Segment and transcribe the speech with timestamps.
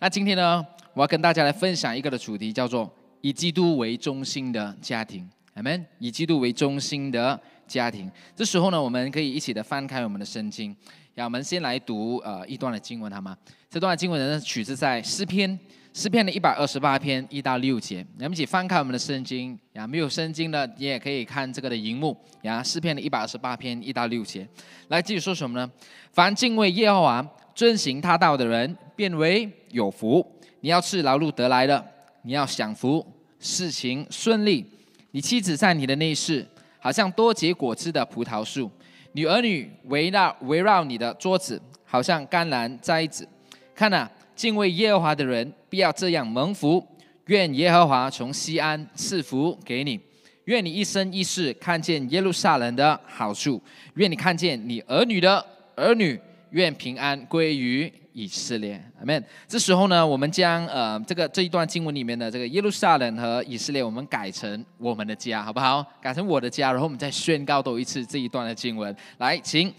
[0.00, 2.88] 那今天呢，我要跟大家来分享一个的主题，叫做
[3.20, 5.28] 以基督为中心的家庭。
[5.54, 5.84] 阿门。
[5.98, 8.08] 以基督为中心的家庭。
[8.36, 10.70] 这时候呢，我们可以一起的翻开我们的圣经。
[11.16, 13.36] 呀，我们先来读呃一段的经文好吗？
[13.68, 15.58] 这段经文呢，取自在诗篇。
[15.94, 19.84] 诗篇的一百二十八篇一到六节，我们一起翻开我们的圣经呀。
[19.84, 22.62] 没有圣经的，你也可以看这个的荧幕呀。
[22.62, 24.46] 诗篇的一百二十八篇一到六节，
[24.88, 25.68] 来继续说什么呢？
[26.12, 27.26] 凡敬畏耶和华、
[27.58, 30.24] 遵行他道的人，变为有福。
[30.60, 31.84] 你要吃劳碌得来的，
[32.22, 33.04] 你要享福，
[33.40, 34.64] 事情顺利。
[35.10, 36.46] 你妻子在你的内室，
[36.78, 38.70] 好像多结果子的葡萄树；
[39.10, 43.28] 你儿女围绕围绕你的桌子，好像甘蓝摘子。
[43.74, 44.08] 看呐。
[44.36, 46.86] 敬畏耶和华的人必要这样蒙福。
[47.26, 49.98] 愿耶和华从西安赐福给你。
[50.44, 53.60] 愿你一生一世看见耶路撒冷的好处。
[53.94, 56.16] 愿你看见你儿女的儿女。
[56.50, 58.82] 愿平安归于以色列。
[58.98, 59.24] 阿门。
[59.46, 65.84] 这时候呢，我们将呃这个这一段经文里面的这个耶路撒冷和以色列，我们改成我们的家，好不好？
[66.00, 68.94] 改成我的家，然后我们再宣告多一次这一段的经文。
[69.18, 69.72] 来，请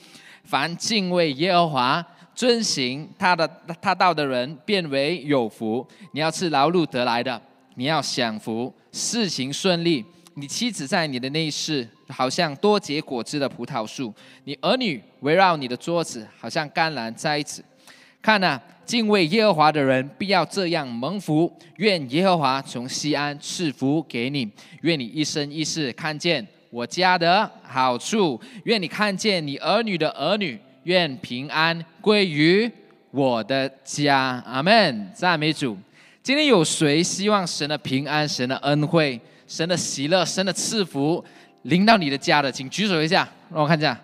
[0.43, 2.05] 凡敬畏耶和华。
[2.35, 3.45] 遵行他的
[3.81, 5.85] 他道的人变为有福。
[6.13, 7.41] 你要吃劳碌得来的，
[7.75, 10.05] 你要享福，事情顺利。
[10.39, 14.09] 你妻子在你的内室，好像多结果子的葡萄树；
[14.45, 17.63] 你儿女围绕你的桌子，好像甘蓝摘子。
[18.21, 21.51] 看呐，敬畏耶和华的人必要这样蒙福。
[21.77, 24.49] 愿耶和华从西安赐福给你。
[24.81, 28.39] 愿你一生一世看见我家的好处。
[28.63, 30.57] 愿你看见你儿女的儿女。
[30.83, 32.69] 愿平安归于
[33.11, 35.11] 我的家，阿门！
[35.13, 35.77] 赞美主。
[36.23, 41.21] 今天有谁希望神的平安、神的恩惠、神的喜乐、神的赐福
[41.63, 42.49] 临到你的家的？
[42.49, 43.99] 请举手一下，让我看一下。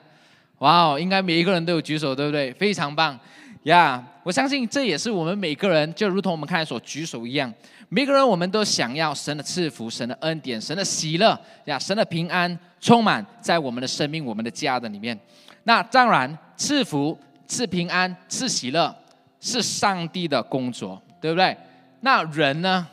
[0.58, 2.52] 哇哦，应该每一个人都有举手，对不对？
[2.54, 3.18] 非常棒
[3.64, 4.04] 呀！
[4.24, 7.54] 我相信这也是我们每个人，就如同我们刚才所举手一样，
[7.90, 15.18] 每个人我们都想要神的赐福、神的恩典、神的喜乐呀、神的平安充满在我们的生命、我们的家的里面。
[15.66, 18.94] 那当然，赐福、赐平安、赐喜乐，
[19.40, 21.56] 是上帝的工作，对不对？
[22.00, 22.88] 那人呢？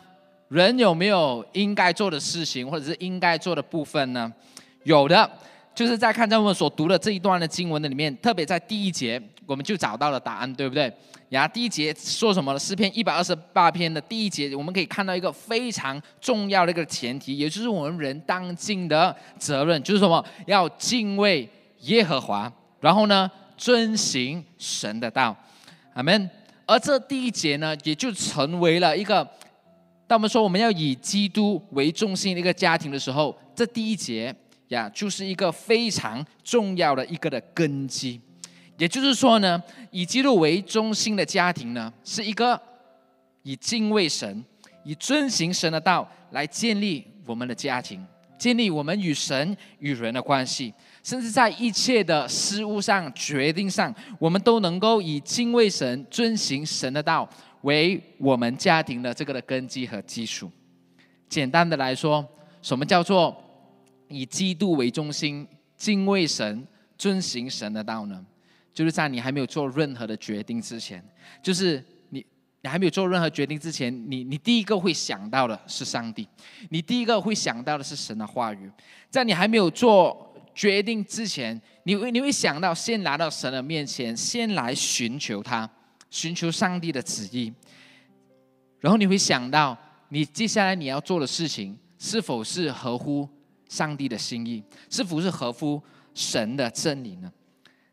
[0.52, 4.30] 人有没有应该做的事情，或者是应该做的部分呢？
[4.84, 5.30] 有的，
[5.74, 10.92] 就是在看在我们所读的这一段的经文的里面，特别在第一节，我们就找到了答案，对不对？
[11.30, 12.58] 呀，第一节说什么呢？
[12.58, 20.22] 诗篇一百二十八篇的第一节，我们可以看到一个非常重要的一个前提，也就是我们人当尽的责任，就是什么？
[20.44, 21.48] 要敬畏
[21.84, 22.52] 耶和华。
[22.80, 25.34] 然后呢，遵行神的道，
[25.94, 26.28] 阿门。
[26.66, 29.26] 而这第一节呢，也就成为了一个，
[30.12, 34.34] 当我们说我们要以基督为中心的一个家庭的时候，这第一节
[34.68, 38.20] 呀，就是一个非常重要的一个的根基。
[38.76, 42.60] 也就是说呢，以基督为中心的家庭呢，是一个
[43.42, 44.44] 以敬畏神、
[44.84, 48.06] 以遵行神的道来建立我们的家庭，
[48.36, 50.74] 建立我们与神与人的关系。
[51.02, 57.26] 甚至在一切的事物上、决定上，我们都能够以敬畏神、遵行神的道
[57.62, 60.50] 为我们家庭的这个的根基和基础。
[61.28, 62.26] 简单的来说，
[62.60, 63.36] 什么叫做
[64.08, 65.46] 以基督为中心、
[65.76, 68.24] 敬畏神、遵行神的道呢？
[68.72, 71.02] 就是在你还没有做任何的决定之前，
[71.42, 72.24] 就是你
[72.60, 76.28] 你还没有做任何决定之前，你你第一个会想到的是上帝，
[76.70, 78.70] 你第一个会想到的是神的话语，
[79.10, 80.28] 在你还没有做。
[80.54, 85.66] 决定之前，你会你会想到先来到神的面前，先来寻求他，
[86.12, 87.50] 寻求上帝的旨意。
[88.78, 89.76] 然后你会想到，
[90.10, 93.28] 你接下来你要做的事情是否是合乎
[93.68, 95.82] 上帝的心意，是否是合乎
[96.14, 97.32] 神的真理呢？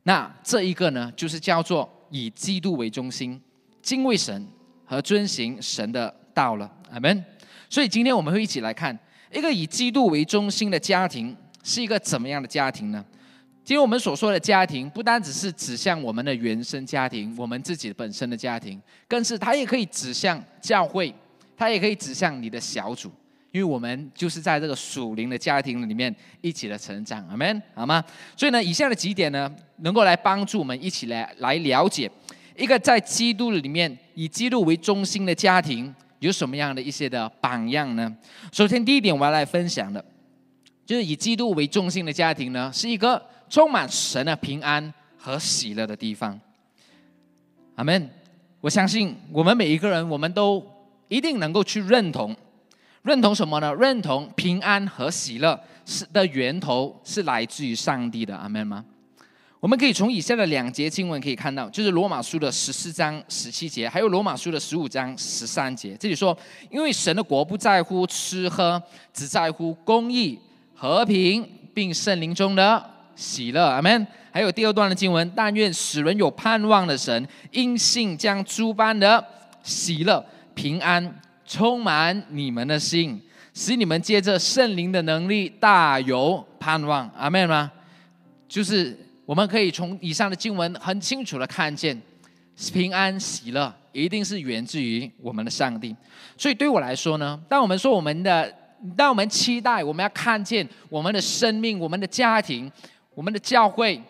[0.03, 3.41] 那这一个呢，就是叫做以基督为中心，
[3.81, 4.47] 敬畏神
[4.85, 6.71] 和遵行神的道了。
[6.91, 7.25] 阿门。
[7.69, 8.97] 所以今天我们会一起来看
[9.31, 11.35] 一个以基督为中心的家庭。
[11.61, 13.05] 是一个怎么样的家庭呢？
[13.69, 21.13] 其实我们所说的家庭，不单只是指向我们的原生家庭，我们自己本身的家庭，更是它也可以指向教会，
[21.55, 23.11] 它也可以指向你的小组，
[23.51, 26.11] 因为我们就是在这个属灵的家庭里面
[26.41, 28.03] 一起的成长，阿门，好吗？
[28.35, 29.47] 所以呢，以下的几点呢，
[29.81, 32.09] 能够来帮助我们一起来来了解
[32.57, 38.11] 一个在基督里面以基督为中心的家庭有什么样的一些的榜样呢？
[38.51, 40.03] 首先，第一点我要来分享的。
[40.87, 46.39] 就是以基督为中心的家庭呢，是一个充满神的平安和喜乐的地方。
[47.75, 48.09] 阿门。
[48.61, 50.61] 我相信我们每一个人，我们都
[51.07, 52.35] 一定能够去认同，
[53.03, 53.73] 认同什么呢？
[53.73, 58.35] 认同平安和喜乐是的源头是来自于上帝的。
[58.35, 58.83] 阿门吗？
[59.61, 65.95] 我们可以从以下的两节经文可以看到，就是罗马书的十四章十七节，还有罗马书的十五章十三节。
[65.95, 66.37] 这里说，
[66.69, 68.81] 因为神的国不在乎吃喝，
[69.13, 70.37] 只在乎公义、
[70.75, 72.85] 和平，并圣灵中的
[73.19, 73.65] 喜乐。
[73.65, 74.07] 阿门。
[74.31, 79.23] 还有第二段的经文，但愿使人有盼望的神，因信将诸般的
[79.61, 80.23] 喜乐、
[80.53, 83.21] 平安充满你们的心，
[83.53, 87.09] 使你们借着圣灵的能力大有盼望。
[87.17, 87.71] 阿门吗？
[88.47, 88.97] 就是。
[89.29, 91.95] 我们可以从以上的经文很清楚的看见，
[92.73, 95.95] 平安喜乐一定是源自于我们的上帝。
[96.35, 98.51] 所以对我来说呢，当我们说我们的，
[98.97, 102.71] 当我们期待我们要看见我们的生命、我们的家庭、
[103.19, 104.01] 我们的教会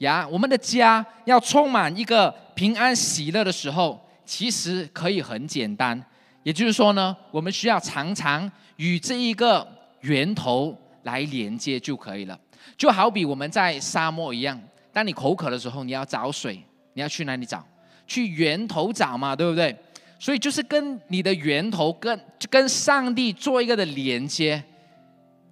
[0.00, 5.98] 呀、我们的家要充满一个平安喜乐的时候，其实可以很简单。
[6.42, 9.66] 也就是说呢，我们需要常常与这一个
[10.02, 12.38] 源头来连接就可以了。
[12.76, 14.60] 就好比我们在沙漠一样，
[14.92, 16.62] 当你口渴的时候，你要找水，
[16.92, 17.66] 你要去哪里找？
[18.06, 19.74] 去源头找嘛，对不对？
[20.18, 22.20] 所以就是跟你的源头，跟
[22.50, 24.62] 跟上帝做一个的连接，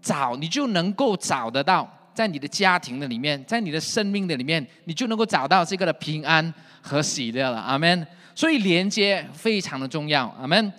[0.02, 7.60] 找你就能够找得到，在你的家庭的里面，在你的生命的里面，你就能够找到这个的平安和喜乐了。
[7.60, 8.06] 阿门。
[8.34, 10.26] 所以连接非常的重要。
[10.40, 10.72] 阿门。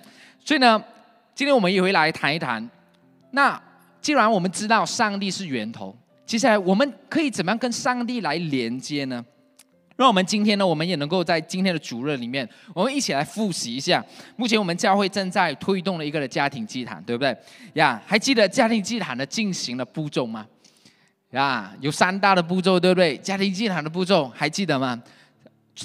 [0.44, 0.84] 所以呢，
[1.36, 2.68] 今天我们也会来谈一谈。
[3.32, 3.62] 那
[4.02, 5.96] 既然我们知道上帝是源头。
[6.26, 9.24] 接下来我们可以怎么样跟上帝来连接呢？
[9.96, 14.04] 让我们今天呢，我们也能够在今天的主日里面，我们一起来复习一下。
[14.36, 17.36] 目前我们教会正在推动了一个的家庭祭坛，对不对？
[17.74, 20.46] 呀，还记得家庭祭坛的进行的步骤吗？
[21.38, 23.16] 啊，有三大的步骤，对不对？
[23.18, 25.02] 家庭祭坛的步骤还记得吗？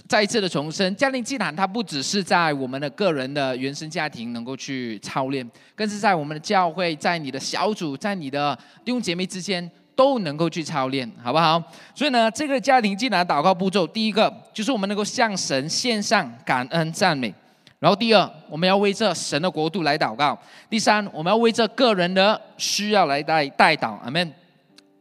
[0.08, 9.70] 再一次的重申，家庭祭坛它不只是在我们的个人的原生家庭能够去操练，更是在我们的教会，在你的小组，在你的弟兄姐妹之间。
[9.94, 11.62] 都能够去操练，好不好？
[11.94, 17.30] 所以呢，这个家庭进来祷告步骤，第一个就是我们能够向神献上感恩赞美；
[17.78, 20.34] 然后第二，我们要为这神的国度来祷告；
[20.70, 23.98] 第三，我们要为这个人的需要来带带祷。
[23.98, 24.32] 阿门。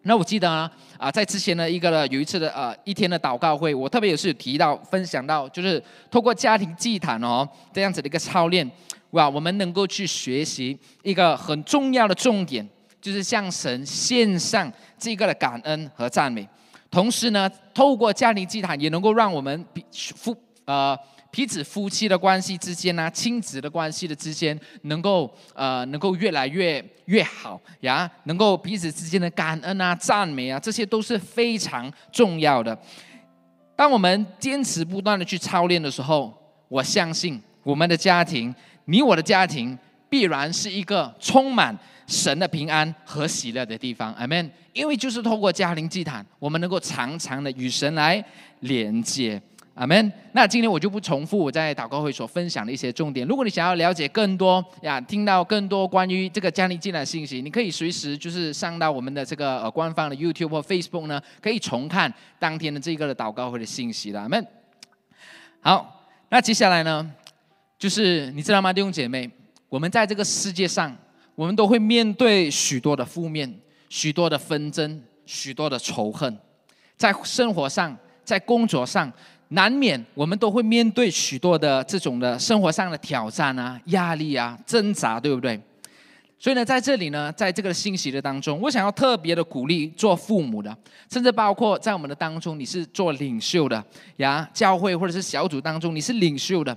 [0.03, 8.69] 那我记得啊，啊，在之前的一个有一次的呃一天的祷告会，我特别也是提到分享到，就是透过家庭祭坛哦这样子的一个操练，
[9.11, 12.67] 哇，我们能够去学习一个很重要的重点。
[13.01, 16.47] 就是向神献上这个的感恩和赞美，
[16.91, 19.83] 同时呢，透过家庭祭坛也能够让我们比
[20.15, 20.95] 夫呃
[21.31, 32.77] 彼此夫妻的关系之间呢，亲子的关系的之间，能够呃能够越来越越好呀，能够彼此之间的感恩啊、赞美啊，这些都是非常重要的。
[33.75, 36.31] 当我们坚持不断的去操练的时候，
[36.67, 38.53] 我相信我们的家庭，
[38.85, 39.77] 你我的家庭，
[40.09, 41.77] 必然是一个充满。
[42.07, 44.51] 神的平安和喜乐的地方，阿门。
[44.73, 48.21] 因为就是透过家庭祭坛，我们能够常常的与神来
[48.61, 49.41] 连接，
[49.81, 50.13] 阿门。
[50.33, 53.27] 那今天我就不重复我在祷告会所分享的一些重点。
[53.27, 64.47] 如果你想要了解更多呀，听到更多关于这个加利进来的信息，你可以随时就是上到我们的这个呃官方的 YouTube 或 Facebook 呢，可以重看当天的这个的祷告会的信息了，阿门。
[65.61, 67.11] 好，那接下来呢，
[67.79, 69.27] 就是你知道吗，弟兄姐妹，
[69.67, 70.95] 我们在这个世界上。
[71.33, 73.51] 我们都会面对许多的负面、
[73.89, 76.37] 许多的纷争、许多的仇恨，
[76.97, 79.11] 在生活上、在工作上，
[79.51, 85.59] 难免我们都会面对许多的这种的生活上的挑战啊、压力啊、挣扎，对不对？
[86.39, 90.75] 所以呢，在这里呢，在这个信息的当中，我想要特别的鼓励做父母的，
[91.11, 93.83] 甚至包括在我们的当中，你是做领袖的
[94.17, 96.75] 呀，教会或者是小组当中，你是领袖的。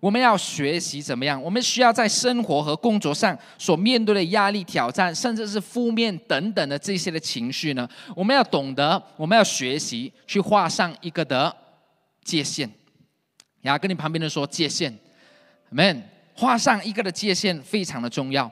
[0.00, 1.40] 我们要学习怎么样？
[1.40, 7.88] 我们需要在生活和工作上所面对的压力、挑战，甚至是负面等等的这些的情绪呢？
[8.16, 11.54] 我们要懂得，我们要学习去画上一个的
[12.24, 12.68] 界限。
[13.60, 14.92] 然后跟你旁边的说界限
[15.70, 16.02] ，man，
[16.34, 18.50] 画上一个的界限非常的重要。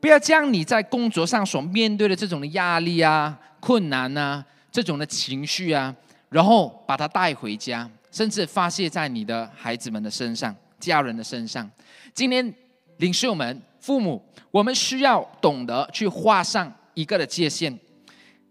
[0.00, 5.94] 不要将你在工作上所面对的这种的压力啊、困难啊、这种的情绪啊，
[6.28, 10.54] 然后把它带回家，甚至发泄在你的孩子们的身上。
[10.80, 11.70] 家人的身上，
[12.12, 12.54] 今天
[12.98, 17.72] 领袖们、父母，我们需要懂得去画上一个的界限，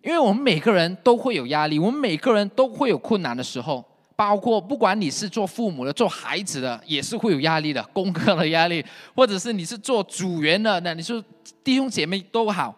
[0.01, 8.83] 因为我们每个人都会有压力，我们每个人都会有困难的时候，包括不管你是做父母的、做孩子的，也是会有压力的，功课的压力，
[9.15, 11.23] 或者是你是做组员的，那你说
[11.63, 12.73] 弟兄姐妹都好，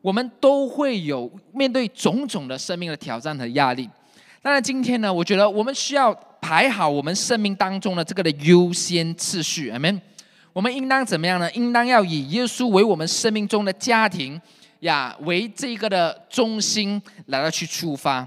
[0.00, 3.88] 我们都会有面对种种的生命的挑战和压力。
[4.42, 6.18] 当然，今天呢，我觉得我们需要。
[6.42, 10.00] 排好我们生命当中的这个的优先次序，阿门。
[10.54, 11.48] 我们应当怎么样呢？
[11.52, 14.40] 应当要以耶稣为我们生命中的家庭
[14.80, 18.26] 呀为这个的中心来到去出发。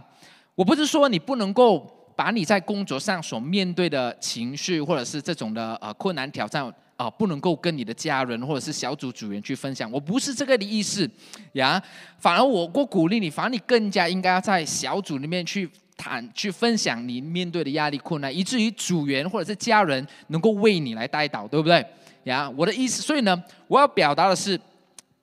[0.53, 9.91] 我不是说你不能够把你在工作上所面对的情绪，或者是这种的呃困难挑战啊，不能够跟你的家人或者是小组组员去分享。
[9.91, 11.09] 我不是这个的意思
[11.53, 11.81] 呀，
[12.19, 21.85] 反而我我鼓励你，反而你更加应该要在小组里面去谈、去分享你面对的压力困难，以至于组员或者是家人能够为你来带导，对不对？
[22.25, 24.59] 呀，我的意思，所以呢，我要表达的是，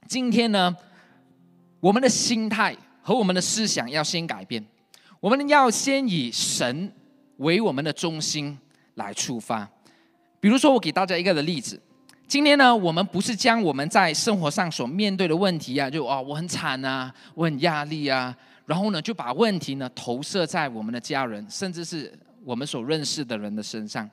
[0.07, 0.75] 今天呢，
[1.81, 4.63] 我们的心态和我们的思想要先改变，
[5.21, 6.91] 我们要先以神
[7.37, 8.59] 为我们的中心
[8.95, 9.69] 来出发。
[10.41, 11.79] 比如说，我给大家一个的例子，
[12.27, 18.35] 今天呢，我们不是将我们在生活上所面对的问题啊，就啊，我很惨啊，我很压力啊，
[18.65, 22.11] 然后呢，就把问题呢投射在我们的家人，甚至是
[22.43, 24.09] 我们所认识的人的身上。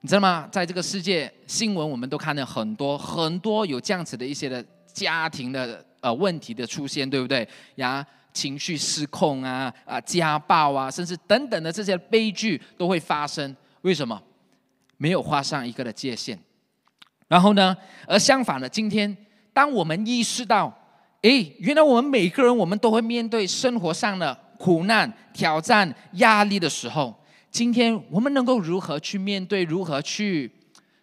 [0.00, 0.48] 你知道吗？
[0.50, 7.46] 在这个世界，新闻我们都看到很多很多有这样子的一些的家庭的呃问题的出现，对不对？
[7.76, 13.54] 呀，情绪失控啊，啊，家暴啊，甚至等等的这些悲剧都会发生。
[13.82, 14.20] 为什么？
[14.96, 16.38] 没有画上一个的界限。
[17.28, 17.76] 然后呢？
[18.06, 19.16] 而相反的，今天
[19.52, 20.72] 当我们意识到，
[21.22, 27.14] 哎，原来我们每个人我们都会面对生活上的苦难、挑战、压力的时候。
[27.50, 29.64] 今天我们能够如何去面对？
[29.64, 30.50] 如何去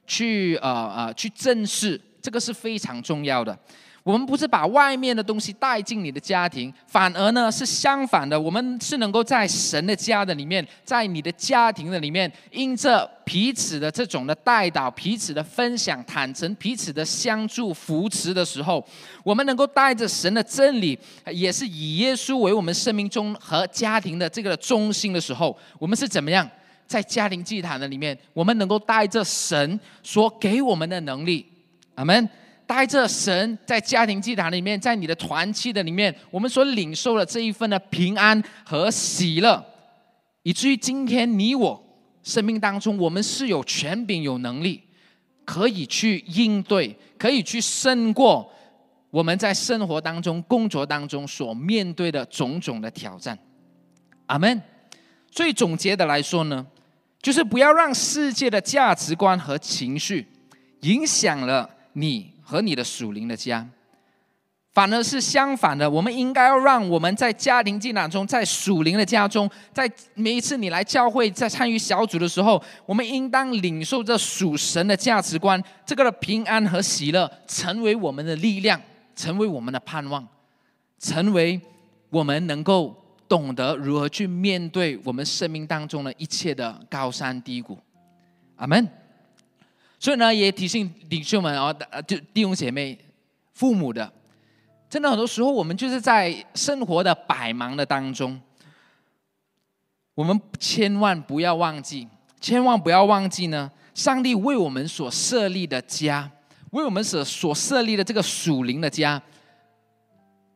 [0.05, 1.99] 去呃呃去正视？
[2.21, 3.57] 这个是非常重要的。
[4.07, 8.39] 我们不是把外面的东西带进你的家庭，反而呢是相反的。
[8.39, 18.81] 我们是能够在神的家的里面，在你的家庭的里面，因着彼此的这种的带导、彼此的分享、坦诚、彼此的相助扶持的时候，
[19.25, 20.97] 我们能够带着神的真理，
[21.29, 26.49] 也是以耶稣为我们生命中和家庭的这个中心的时候，我们是怎么样
[26.85, 31.45] 在家庭祭坛的里面，我们能够带着神所给我们的能力，
[31.95, 32.29] 阿门。
[32.67, 39.65] 带着神在家庭祭坛里面，在你的团契的里面，我们所领受的这一份的平安和喜乐，
[40.43, 41.81] 以至于今天你我
[42.21, 44.83] 生命当中，我们是有权柄、有能力，
[45.45, 48.51] 可以去应对，可以去胜过
[49.09, 53.39] 我们在生活当中、工作当中所面对的种种的挑战。
[54.25, 54.61] 阿门。
[55.31, 56.65] 所以总结的来说呢，
[57.21, 60.25] 就是不要让世界的价值观和情绪
[60.81, 62.33] 影响了你。
[62.49, 63.67] 和你的属灵的家，
[64.73, 65.89] 反而是相反的。
[65.89, 78.81] 我们应该要让我们在家庭进展中，在属灵的家中，在每一次你来教会，在参与小组的时候，我们应当领受这属神的价值观，这个的平安和喜乐，成为我们的力量，
[79.13, 80.25] 成为我们的盼望，
[80.97, 81.59] 成为
[82.09, 82.95] 我们能够
[83.27, 87.77] 懂得如何去面对我们生命当中的一切的高山低谷。
[88.55, 88.87] 阿门。
[89.99, 91.73] 所以呢，也提醒领袖们啊，
[92.07, 92.97] 就弟兄姐妹、
[93.53, 94.11] 父母的，
[94.89, 98.39] 真的很多时候，我们就是在生活的百忙的当中，
[100.13, 102.07] 我们千万不要忘记，
[102.39, 106.29] 千万不要忘记呢，上帝为我们所设立的家，
[106.71, 109.21] 为我们所所设立的这个属灵的家，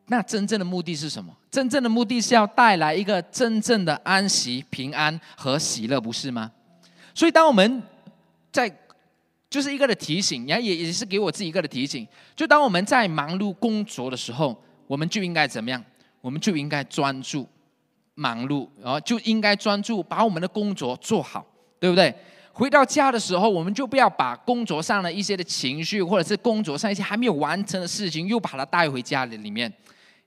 [0.08, 1.36] 那真正的目的是什么？
[1.50, 6.52] 真正的目的是要带来一个真正的安息、平安和喜乐，不是吗？
[7.14, 7.84] 所以，当我们
[8.52, 8.70] 在
[9.52, 12.08] 就是一个的提醒，然后也也是给我自己一个的提醒。
[12.38, 15.84] 就当我们在忙碌工作的时候，我们就应该怎么样？
[16.22, 17.46] 我们就应该专注
[18.16, 21.46] 忙碌，然后就应该专注把我们的工作做好，
[21.82, 22.16] 对不对？
[22.54, 29.72] 回到家的时候，我们就不要把工作上的一些的情绪，或者是工作上一些还没有完成的事情，又把它带回家里里面，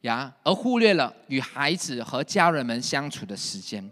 [0.03, 3.83] 呀，而忽略了与孩子和家人们相处的时间。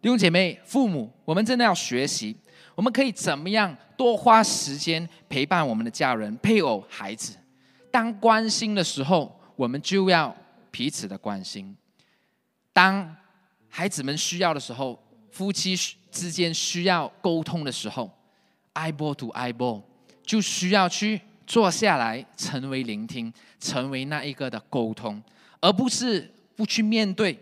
[0.00, 2.36] 弟兄姐妹、父母，我们真的要学习。
[2.74, 7.36] 我们可以怎么样多花时间陪伴我们的家人、配偶、孩子？
[7.88, 10.34] 当关心的时候，我们就要
[10.72, 11.72] 彼此的关心；
[12.72, 13.16] 当
[13.68, 15.76] 孩子们需要的时候，夫妻
[16.10, 18.10] 之间需要沟通的时候
[18.74, 19.80] ，eyeball to eyeball，
[20.24, 25.22] 就需要去坐下来，成为聆听，成为那一个的沟通，
[25.60, 27.38] 而不是不去面对。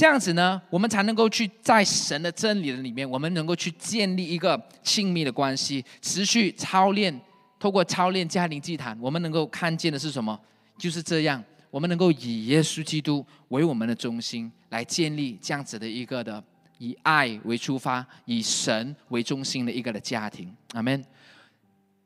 [0.00, 7.14] 这样子呢，我们才能够去在神的真理的里面，我们能够去建立一个亲密的关系，持续操练，
[7.58, 10.40] 透过操练家庭祭坛，我们能够看见的是什么？
[10.78, 16.42] 就是这样，我们能够以耶稣基督为我们的中心，来建立这样子的一个的
[16.78, 20.50] 以爱为出发，以神为中心的一个的家庭。
[20.72, 20.98] 阿门。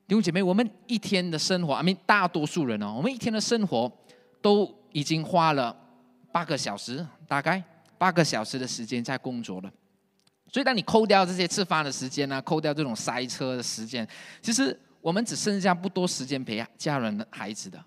[0.08, 1.96] 弟兄姐妹，我们一天的生活，阿门。
[2.04, 3.88] 大多数人哦，我们一天的生活
[4.42, 5.76] 都已经花了
[6.32, 7.62] 八个小时，大概。
[8.04, 9.72] 八个小时的时间在工作了，
[10.52, 14.06] 所以当你扣掉这些吃饭的时间呢，扣掉这种塞车的时间，
[14.42, 17.82] 其实我们只剩下不多时间陪家人、孩子的，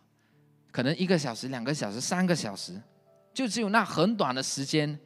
[0.71, 2.81] 可能一个小时、两个小时、三个小时，
[3.31, 4.99] 就只有那很短的时间，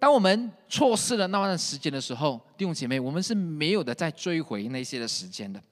[0.00, 5.62] 当我们错失了那段时间的时候，弟兄姐妹，我们是没有的再追回那些的时间的。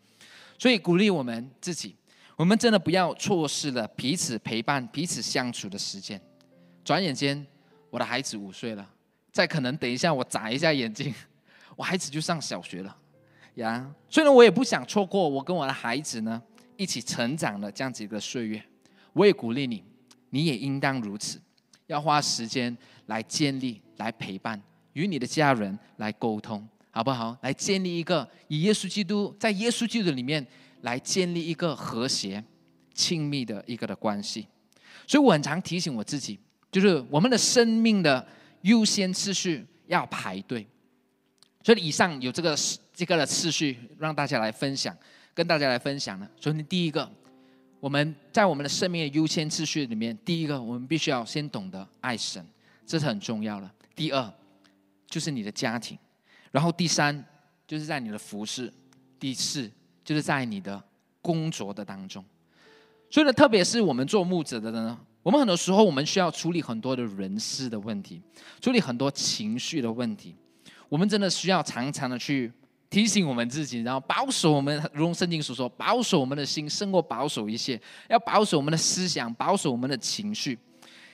[0.57, 1.97] 所以鼓励我们自己，
[2.37, 6.21] 我们真的不要错失了彼此陪伴、彼此相处的时间。
[6.85, 7.45] 转眼间，
[7.99, 8.91] 我的孩子五岁了，
[9.33, 11.13] 再可能等一下我眨一下眼睛，
[11.75, 12.97] 我孩子就上小学了
[13.57, 13.93] 呀。
[14.09, 16.41] 虽然我也不想错过我跟我的孩子呢
[16.77, 18.63] 一起成长的这样子一个岁月，
[19.13, 19.83] 我也鼓励你，
[20.31, 21.41] 你也应当如此，
[21.89, 22.77] 要花时间
[23.07, 24.63] 来建立、来陪伴，
[24.93, 26.69] 与你的家人来沟通。
[26.93, 27.37] 好不好？
[27.43, 30.47] 来建立一个以耶稣基督在耶稣基督里面
[30.83, 32.45] 来建立一个和谐、
[32.95, 34.47] 亲密的一个的关系。
[35.05, 36.39] 所以我很常提醒我自己，
[36.71, 38.27] 就是我们的生命的
[38.63, 40.67] 优先次序要排队。
[41.63, 42.57] 所以以上有这个
[42.95, 44.97] 这个的次序，让大家来分享，
[45.35, 46.29] 跟大家来分享呢。
[46.41, 47.11] 首先第一个，
[47.79, 52.45] 我们在我们的生命的优先次序里面，第一个我们必须要先懂得爱神，
[52.87, 53.71] 这是很重要的。
[53.95, 54.33] 第二
[55.07, 55.99] 就是你的家庭。
[56.51, 57.23] 然后第三
[57.67, 58.73] 就是在你的服饰，
[59.21, 59.71] 第四
[60.03, 60.83] 就是在你的
[61.21, 62.25] 工作的当中。
[63.11, 64.99] 所以呢，特别是我们做牧者的呢，
[65.29, 68.19] 我们很多时候我们需要处理很多的人事的问题，
[68.63, 70.35] 处理很多情绪的问题。
[70.89, 72.51] 我们真的需要常常的去
[72.89, 80.59] 提醒我们自己，然后保守我们，如圣经所说，保守我们的心胜过保守一切，要保守我们的思想，保守我们的情绪。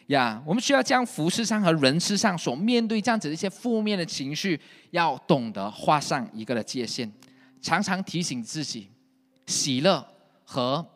[0.06, 4.60] 呀，我们需要将服饰上和人事上所面对这样子的一些负面的情绪，
[4.92, 7.10] 要懂得画上一个的界限，
[7.60, 8.88] 常常提醒自己，
[9.48, 10.06] 喜乐
[10.44, 10.86] 和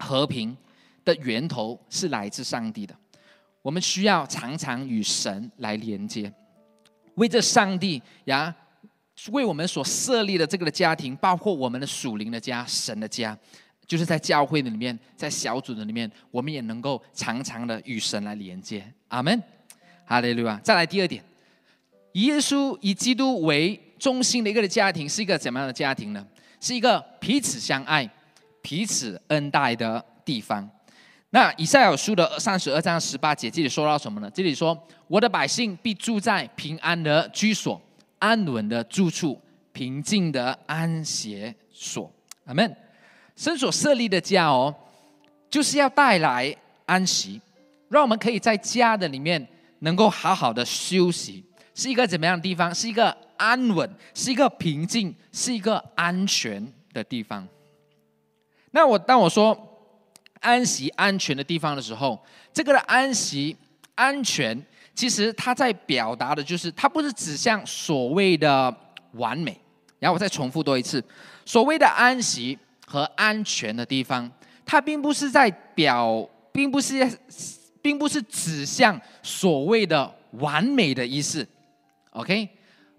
[0.00, 0.56] 和平
[1.04, 2.94] 的源头是来自上帝的。
[3.62, 6.32] 我们需要常常与神来连接，
[7.16, 8.54] 为这上帝呀，
[9.30, 13.36] 为我们所设立的这个的家庭，包括我们的属灵的家，神的家。
[13.86, 18.84] 就是在教会的里面，在小组的里面，我们也能够常常的与神来连接。
[19.08, 19.42] 阿门，
[20.04, 20.60] 哈利路亚。
[20.62, 21.20] 再来第二点，
[22.12, 26.24] 以耶稣以基督为中心的一个的家庭，是一个怎么样的家庭呢？
[26.60, 28.08] 是一个彼此相爱、
[28.62, 30.70] 彼此恩待的地方。
[31.32, 34.28] 那以赛亚书的三十二章十八节这里说到什么呢？
[34.34, 37.80] 这里说：“我的百姓必住在平安的居所、
[38.18, 39.40] 安稳的住处、
[39.72, 42.12] 平静的安歇所。”
[42.46, 42.76] 阿门。
[43.36, 44.74] 神所设立的家哦，
[45.48, 47.40] 就是要带来安息，
[47.88, 49.46] 让我们可以在家的里面
[49.78, 52.74] 能够好好的休息，是一个怎么样的地方？
[52.74, 57.46] 是一个安稳，是一个平静，是一个安全的地方。
[58.72, 59.69] 那我当我说
[60.40, 62.20] 安息、安全的地方的时候，
[62.52, 63.56] 这个的安息、
[63.94, 64.60] 安全，
[64.94, 68.74] 其实它在表达的就是，它不是指向所谓的
[69.12, 69.58] 完美。
[69.98, 71.02] 然后我再重复多一次，
[71.44, 72.58] 所谓的安息。
[72.90, 74.28] 和安全的地方，
[74.66, 77.08] 它并不是在表，并不是，
[77.80, 81.46] 并不是指向所谓的完美的意思
[82.10, 82.48] ，OK，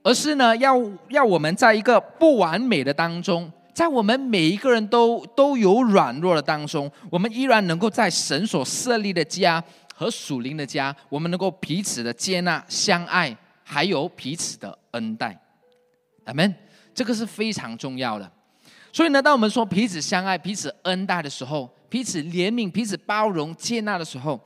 [0.01, 9.63] 而是呢，要要我们在一个不完美的当中，在我们每一个人都都有软弱的当中，我们依然能够在神所设立的家
[9.95, 15.39] 和属灵的家，我们能够彼此的接纳、相爱，还有彼此的恩待，
[16.25, 16.53] 阿门。
[16.93, 18.29] 这个是非常重要的。
[18.91, 24.39] 所以呢，当我们说彼此相爱、彼此恩待的时候，彼此怜悯、彼此包容、接纳的时候，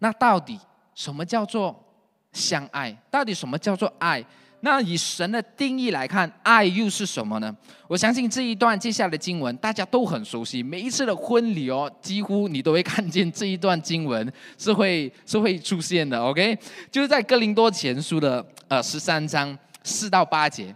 [0.00, 0.58] 那到底
[0.94, 1.80] 什么叫做
[2.32, 2.92] 相爱？
[3.08, 4.24] 到底什么叫做爱？
[4.64, 7.54] 那以神的定义来看，爱又是什么呢？
[7.88, 16.22] 我相信这一段接下来的经文大家都很熟悉，每一次的婚礼哦，几乎你都会看见这一段经文是会是会出现的。
[16.22, 16.56] OK，
[16.92, 20.74] 就是在哥林多前书的呃十三章四到八节。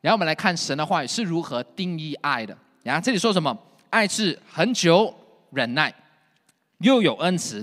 [0.00, 2.56] 然后我们来看神的话语是如何定义爱的。
[2.82, 3.54] 然后这里说什么？
[3.90, 5.14] 爱是很久
[5.50, 5.92] 忍耐，
[6.78, 7.62] 又有恩慈；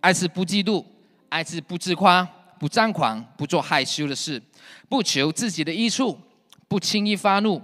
[0.00, 0.82] 爱是不嫉妒，
[1.28, 2.26] 爱是不自夸，
[2.58, 4.40] 不张狂，不做害羞的事，
[4.88, 6.18] 不求自己的益处，
[6.68, 7.60] 不轻易发怒，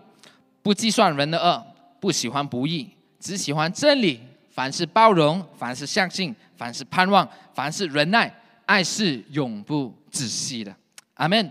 [0.63, 1.65] 不计算人的恶，
[2.01, 4.21] 不喜欢不义，只喜欢真理。
[4.51, 8.35] 凡是包容，凡是相信，凡是盼望，凡是忍耐，
[8.67, 10.75] 爱是永不止息的。
[11.15, 11.51] 阿门。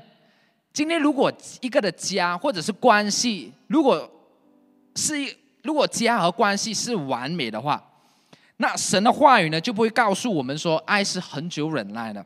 [0.72, 4.10] 今天如果一个的家或者是关系，如果
[4.96, 7.84] 是一如果家和关系是完美的话，
[8.58, 12.24] 那神的话语呢就不会告诉我们说爱是很久忍耐的。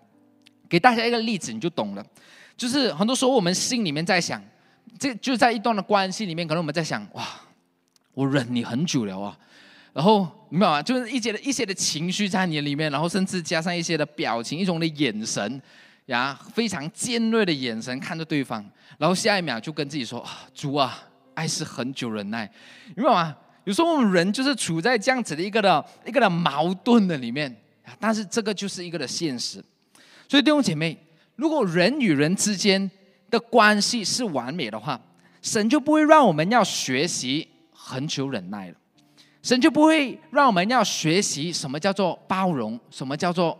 [0.67, 2.05] 给大家一个例子你就懂了，
[2.55, 4.41] 就是很多时候我们心里面在想，
[4.99, 7.27] 这就在一段的关系里面，可能我们在想哇，
[8.13, 9.37] 我忍你很久了啊，
[9.93, 10.81] 然后明白吗？
[10.81, 15.61] 就是一些的一些的情绪在你里面，然后甚至加上一些的表情，一种的眼神。
[16.07, 18.61] 呀，非常尖锐的眼神看着对方，
[18.97, 21.01] 然后下一秒就跟自己说：“啊主啊，
[21.33, 22.51] 爱是很久忍耐，
[22.93, 23.33] 明白吗？
[23.63, 27.55] 有时候我们人就是处在这样子的一个的一个的矛盾的里面，
[28.01, 29.63] 但是这个就是一个的现实。
[30.27, 30.97] 所以弟兄姐妹，
[31.35, 32.89] 如果人与人之间
[33.29, 34.99] 的关系是完美的话，
[35.41, 38.75] 神就不会让我们要学习恒久忍耐了。
[39.41, 43.59] 神就不会让我们要学习什么叫做包容，什么叫做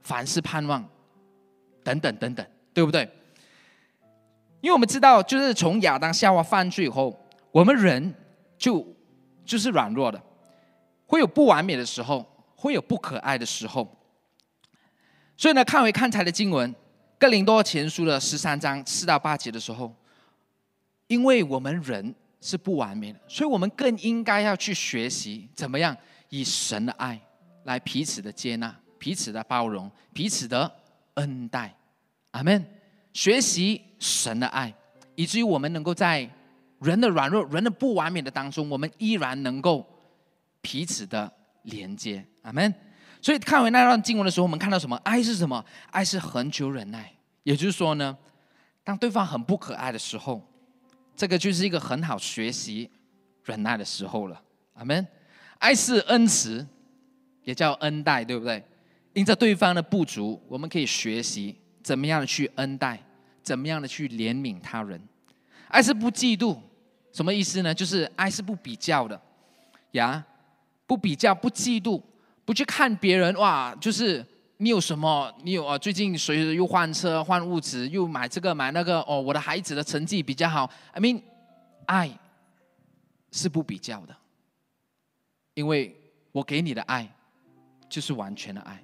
[0.00, 0.86] 凡事盼望，
[1.82, 3.08] 等等等等，对不对？
[4.60, 7.18] 因为我们知道，就是从亚当夏娃犯罪以后，
[7.50, 8.14] 我们人
[8.58, 8.86] 就
[9.42, 10.20] 就是软弱的，
[11.06, 13.88] 会有不完美的时候，会有不可爱的时候。
[15.40, 16.74] 所以呢，看回看才的经文，
[17.18, 19.90] 哥林多前书的十三章四到八节的时候，
[21.06, 25.96] 因为我们人是不完美的，所以我们更应该要去学习怎么样
[26.28, 27.18] 以神的爱
[27.64, 30.70] 来彼此的接纳、彼此的包容、彼此的
[31.14, 31.74] 恩待。
[32.32, 32.62] 阿门。
[33.14, 34.70] 学习神的爱，
[35.14, 36.28] 以至于我们能够在
[36.80, 39.88] 人的软弱、人的不完美的当中，我们依然能够
[40.60, 42.22] 彼此的连接。
[42.42, 42.74] 阿门。
[43.22, 44.96] 所以看完那段经文的时候，我们看到什么？
[45.04, 45.64] 爱是什么？
[45.90, 47.12] 爱是恒久忍耐。
[47.42, 48.16] 也就是说呢，
[48.84, 50.46] 当对方很不可爱的时候，
[51.16, 52.90] 这个就是一个很好学习
[53.44, 54.40] 忍耐的时候了。
[54.74, 55.06] 阿门。
[55.58, 56.66] 爱是恩慈，
[57.42, 58.64] 也叫恩待，对不对？
[59.12, 62.98] 因着对方的不足，我们可以学习怎么样的去恩待，
[63.42, 64.98] 怎么样的去怜悯他人。
[65.68, 66.58] 爱是不嫉妒，
[67.12, 67.74] 什么意思呢？
[67.74, 69.20] 就是爱是不比较的，
[69.92, 70.24] 呀，
[70.86, 72.00] 不比较，不嫉妒。
[72.50, 75.32] 不去看别人哇，就是你有什么？
[75.44, 75.78] 你有啊？
[75.78, 78.98] 最近谁又换车、换物质，又买这个买那个？
[79.02, 80.68] 哦，我的孩子的成绩比较好。
[80.90, 81.22] I mean，
[81.86, 82.10] 爱
[83.30, 84.16] 是不比较的，
[85.54, 85.96] 因为
[86.32, 87.08] 我给你的爱
[87.88, 88.82] 就是完全的爱。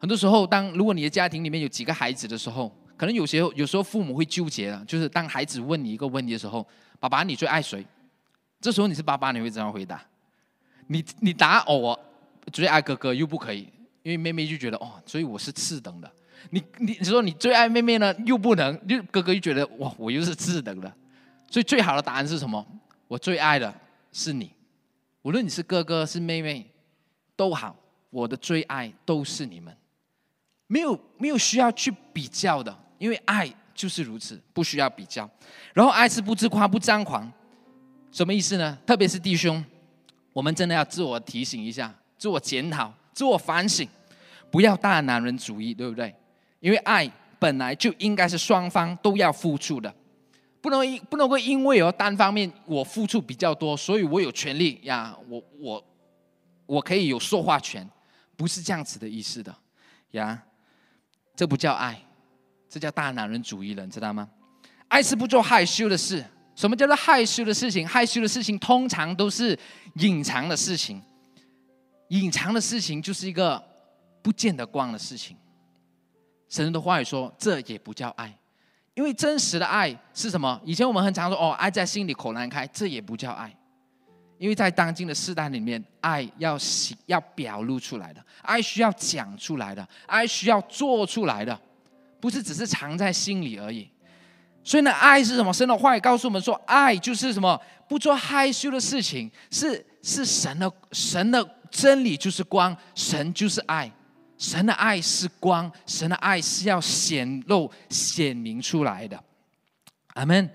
[0.00, 6.66] 很多时候，当如果你的家庭里面有几个孩子的时候，可能有些有时候父母会纠结了，就是当孩子问你一个问题的时候，
[6.98, 7.86] 爸爸你最爱谁？
[8.60, 10.04] 这时候你是爸爸，你会怎样回答？
[10.88, 11.96] 你你答我。
[12.50, 13.68] 最爱哥哥又不可以，
[14.02, 16.10] 因为妹妹就觉得哦，所以我是次等的。
[16.50, 20.92] 你你你说你最爱妹妹呢，又不能，就哥哥又觉得哇，我又是次等的。
[21.48, 22.66] 所以最好的答案是什么？
[23.06, 23.72] 我最爱的
[24.10, 24.50] 是你，
[25.22, 26.66] 无论你是哥哥是妹妹
[27.36, 27.76] 都好，
[28.10, 29.76] 我的最爱都是你们，
[30.66, 35.30] 没有没有需要去比较的，因为爱就是如此，不需要比较。
[35.72, 37.30] 然后爱是不自夸不张狂，
[38.10, 38.76] 什么意思呢？
[38.84, 39.64] 特别是弟兄，
[40.32, 41.94] 我们真的要自我提醒一下。
[42.22, 43.84] 自我检讨、自我反省，
[44.48, 46.14] 不要大男人主义，对不对？
[46.60, 49.92] 因为爱本来就应该是双方都要付出的，
[50.60, 55.84] 不能因不能够因为哦单方面我付出比较多，所以我有权利呀，我我
[56.64, 57.84] 我可以有说话权，
[58.36, 59.52] 不是这样子的意思的
[60.12, 60.40] 呀，
[61.34, 62.00] 这不叫爱，
[62.68, 64.30] 这叫大男人主义了，知道吗？
[64.86, 66.24] 爱是不做害羞的事。
[66.54, 67.84] 什么叫做害羞的事情？
[67.84, 69.58] 害羞的事情通常都是
[69.94, 71.02] 隐藏的事情。
[72.20, 73.62] 隐藏的事情就是一个
[74.20, 75.34] 不见得光的事情。
[76.48, 78.38] 神的话语说，这也不叫爱，
[78.92, 80.60] 因为真实的爱是什么？
[80.62, 83.50] 以前我们很常说，哦，爱在心里口难开，这也不叫爱，
[84.36, 86.58] 因为在当今的世代里面，爱要
[87.06, 91.58] 要表露出来的，爱需要讲出来的，爱需要做出来的，
[92.20, 93.88] 不是只是藏在心里而已。
[94.62, 95.50] 所以呢，爱是什么？
[95.50, 97.58] 神的话语告诉我们说，爱就是什么？
[97.88, 101.42] 不做害羞的事情，是是神的神的。
[101.72, 103.90] 真理就是光，神就是爱，
[104.36, 109.20] 神的爱是光，神的爱是要显露、显明出来的。
[110.12, 110.48] 阿门。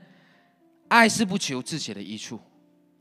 [0.90, 2.40] 爱是不求自己的益处，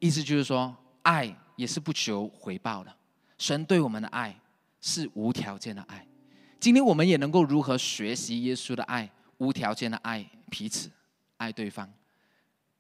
[0.01, 2.93] 意思就是说，爱也是不求回报的。
[3.39, 4.35] 神对我们的爱
[4.81, 6.05] 是无条件的爱。
[6.59, 10.91] 今天我们也能够如何学习耶稣的爱，无条件的爱彼此，
[11.37, 11.89] 爱对方，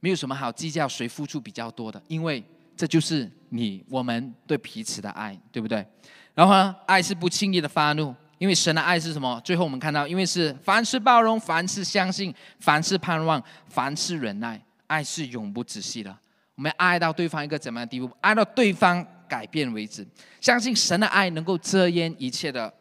[0.00, 2.42] 没有什么好计较谁付出比较多的，因为。
[2.78, 5.86] 这就是你我们对彼此的爱，对不对？
[6.34, 9.40] 然后呢，爱是不轻易的发怒，因为神的爱是什么？
[9.44, 16.14] 最后我们看到，因为是凡事包容，凡事相信，凡事盼望，凡事忍耐，爱是永不止息的。
[16.54, 18.10] 我们爱到对方一个怎么样的地步？
[18.20, 20.06] 爱到对方改变为止。
[20.40, 22.72] 相信神的爱能够遮掩一切的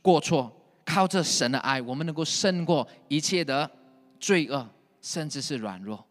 [0.00, 0.50] 过错，
[0.84, 3.70] 靠着神的爱，我们能够胜过一切的
[4.18, 4.66] 罪恶，
[5.00, 6.06] 甚至是软弱。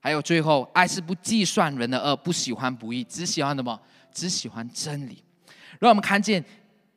[0.00, 3.78] 还有最后，爱是不计算人的恶，不喜欢不义，只喜欢什么？
[4.12, 5.22] 只喜欢真理。
[5.78, 6.42] 让我们看见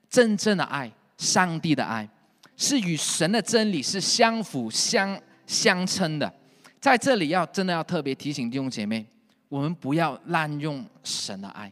[0.10, 2.08] 真正的爱，上帝的爱，
[2.56, 6.34] 是与神的真理是相辅相相称的。
[6.80, 9.06] 在这里要真的要特别提醒弟兄姐妹，
[9.50, 11.72] 我们不要滥用神的爱，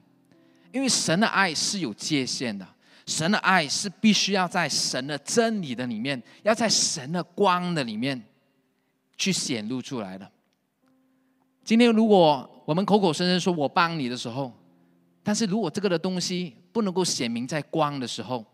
[0.72, 2.68] 因为神的爱是有界限的，
[3.06, 8.22] 神的爱是必须要在神的真理的里面，要在神的光的里面
[9.18, 10.30] 去显露出来的。
[11.64, 14.52] 今天，如果我们口口声声说我帮你的时候，
[15.24, 18.46] 但是如果这个的东西不能够显明在光的时候，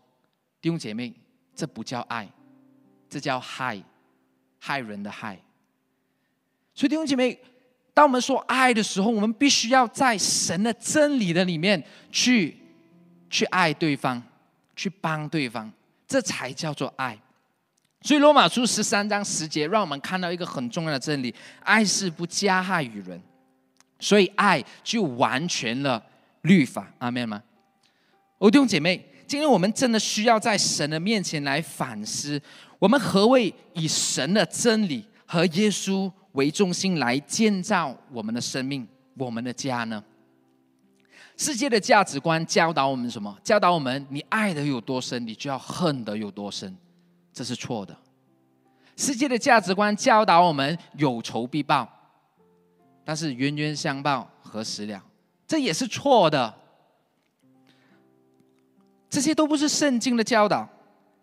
[0.60, 1.12] 弟兄姐妹，
[1.54, 2.28] 这不叫爱，
[3.08, 3.82] 这叫害，
[4.58, 5.38] 害人的害。
[6.74, 7.38] 所以弟兄姐妹，
[7.94, 12.56] 当我们说爱的时候，我们必须要在神的真理的里面去
[13.30, 14.22] 去爱对方，
[14.76, 15.72] 去帮对方，
[16.06, 17.18] 这才叫做爱。
[18.02, 23.20] 所以罗马书十三章十节，让我们看到一个很重要的真理：爱是不加害于人，
[23.98, 26.02] 所以爱就完全了
[26.42, 26.92] 律法。
[26.98, 27.42] 阿门吗？
[28.38, 32.40] 弟兄姐妹，今天我们真的需要在神的面前来反思，
[32.78, 40.02] 我们何谓以神的真理和耶稣为中心来建造我们的生命、我们的家呢？
[41.36, 43.36] 世界的价值观教导我们什么？
[43.42, 46.76] 教导我们：你爱的有多深，你就要恨的有多深。
[47.38, 47.96] 这是错的。
[48.96, 51.88] 世界的价值观教导我们有仇必报，
[53.04, 55.00] 但是冤冤相报何时了？
[55.46, 56.52] 这也是错的。
[59.08, 60.68] 这些都不是圣经的教导。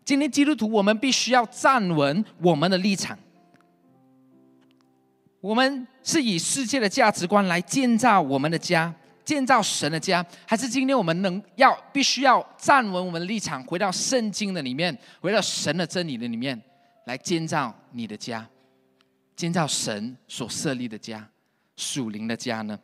[0.05, 3.19] 今天基督徒，我们必须要站稳我们的立场。
[5.41, 8.95] 我们是以世界的价值观来建造我们的家。
[9.25, 16.61] 建造神的家，还是今天我们能要必须要站稳我们的立场，回到圣经的里面，回到神的真理的里面，
[17.07, 18.47] 来建造你的家，
[19.35, 21.27] 建造神所设立的家，
[21.75, 22.79] 属灵的家呢？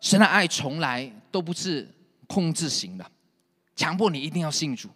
[0.00, 1.88] 神的爱从来都不是
[2.26, 3.10] 控制型的，
[3.74, 4.90] 强迫你一定要信主。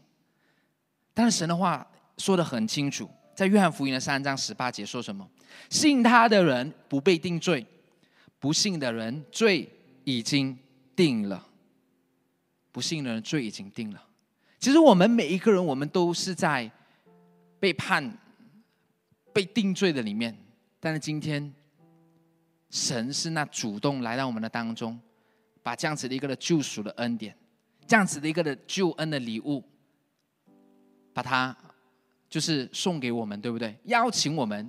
[1.14, 1.84] 但是神的话
[2.18, 5.26] 说的很清楚，在约翰福音的三章十八节说什么？
[5.70, 7.66] 信他的人不被定罪。
[8.42, 9.68] 不信的人罪
[10.02, 10.58] 已经
[10.96, 11.46] 定了，
[12.72, 14.02] 不信的人罪已经定了。
[14.58, 16.68] 其实我们每一个人，我们都是在
[17.60, 18.18] 被判、
[19.32, 20.36] 被定罪的里面。
[20.80, 21.54] 但是今天，
[22.68, 24.98] 神是那主动来到我们的当中，
[25.62, 27.32] 把这样子的一个的救赎的恩典，
[27.86, 29.62] 这样子的一个的救恩的礼物，
[31.12, 31.56] 把它
[32.28, 33.78] 就是送给我们，对不对？
[33.84, 34.68] 邀请我们，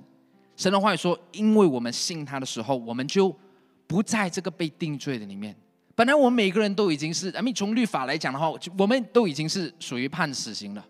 [0.54, 3.36] 神的话语说，因为我们信他的时候，我们就。
[3.86, 5.54] 不在这个被定罪的里面。
[5.94, 10.84] 本来我们每个人都已经是，I mean，从律法来讲的话，我们都已经是属于判死刑了。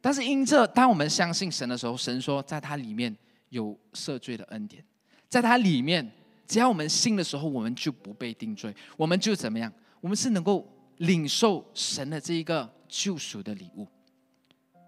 [0.00, 3.14] 但是因这，当我们相信神的时候，神说在他里面
[3.48, 4.84] 有赦罪的恩典，
[5.28, 6.08] 在他里面，
[6.46, 9.72] 只要我们信的时候，我们就不被定罪，我们就怎么样？
[10.00, 10.66] 我们是能够
[10.98, 13.86] 领受神的这一个救赎的礼物，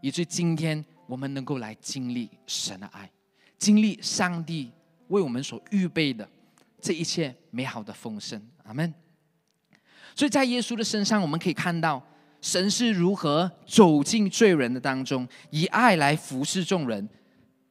[0.01, 3.11] 以至今天我们能够来经历神的爱，
[3.59, 4.71] 经历上帝
[5.09, 6.27] 为我们所预备的。
[6.83, 8.93] 这一切美好的丰盛，阿门。
[10.15, 12.05] 所以在耶稣的身上，我们可以看到
[12.43, 17.09] 神是如何走进罪人的当中，以爱来服侍众人。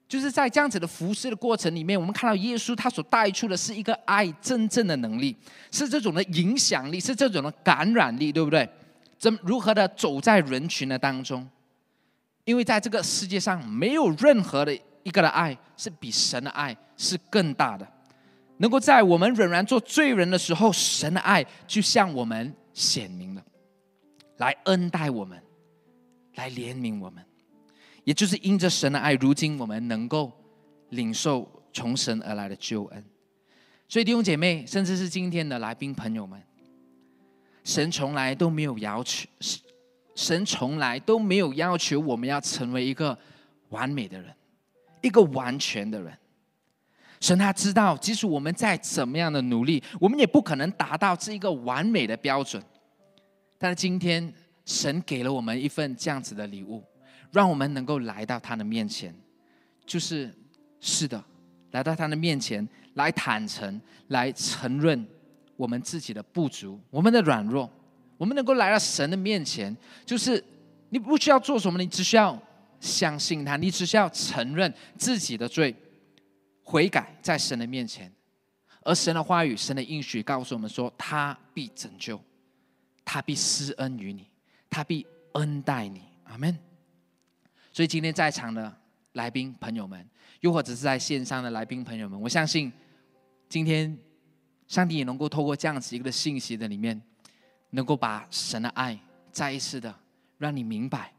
[0.08, 5.34] 就是在这样子的服侍的过程里面，我们看到耶稣他所带出的是一个爱真正的能力，
[5.71, 8.67] 是这种的影响力，是这种的感染力，对不对？
[9.17, 11.47] 怎如何的走在人群的当中？
[12.43, 17.88] 因为在这个世界上，没有任何的一个的爱是比神的爱是更大的。
[18.62, 23.43] 能够在我们仍然做罪人的时候，神的爱就向我们显明了，
[24.38, 25.41] 来恩待我们，
[26.36, 27.26] 来怜悯我们，
[28.04, 30.32] 也就是因着神的爱，如今我们能够
[30.89, 33.04] 领受从神而来的救恩。
[33.89, 36.39] 所以弟兄姐妹，甚至是今天的来宾朋友们，
[37.63, 39.28] 神从来都没有要求，
[40.13, 43.17] 神从来都没有要求我们要成为一个
[43.69, 44.32] 完美的人，
[45.02, 46.15] 一个完全的人。
[47.21, 52.62] 神他知道，即使我们再怎么样的努力，我们也不可能达到这一个完美的标准。
[53.60, 54.34] 但是今天，
[54.65, 56.84] 神给了我们一份这样子的礼物，
[57.31, 59.15] 让我们能够来到他的面前，
[59.86, 60.34] 就是
[60.79, 61.23] 是的，
[61.69, 65.05] 来到他的面前，来坦诚，来承认
[65.55, 67.69] 我们自己的不足，我们的软弱，
[68.17, 70.43] 我们能够来到神的面前，就是
[70.89, 72.36] 你不需要做什么，你只需要
[72.79, 75.75] 相信他，你只需要承认自己的罪。
[76.63, 78.12] 悔改在神的面前，
[78.84, 82.21] 而神的话语、神的应许告诉我们说，他必拯救，
[83.04, 84.28] 他必施恩于你，
[84.69, 86.02] 他必恩待你。
[86.24, 86.58] 阿门。
[87.74, 88.74] 所以今天在场的
[89.13, 90.08] 来宾朋友们，
[90.39, 92.71] 又或者是在线上的来宾朋友们，我相信
[93.50, 93.97] 今天
[94.67, 97.02] 上帝也能够透过这样子一个信息的里面，
[97.71, 98.97] 能够把神的爱
[99.32, 99.93] 再一次的
[100.38, 101.13] 让你明白，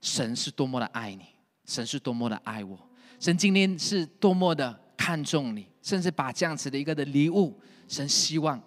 [0.00, 1.26] 神是多么的爱你，
[1.64, 2.87] 神是多么的爱我。
[3.18, 8.62] 神今天是多么的看重你，甚至把这样子的一个的礼物，神希望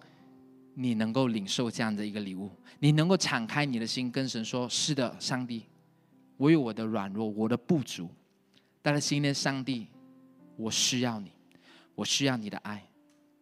[0.74, 5.64] 你能够领受这样的一个礼物，你能够敞开你的心，跟神说：“是的，上帝，
[6.36, 8.10] 我有我的软弱，我的不足，
[8.82, 9.86] 但是今天上帝，
[10.56, 11.32] 我需要你，
[11.94, 12.82] 我需要你的爱，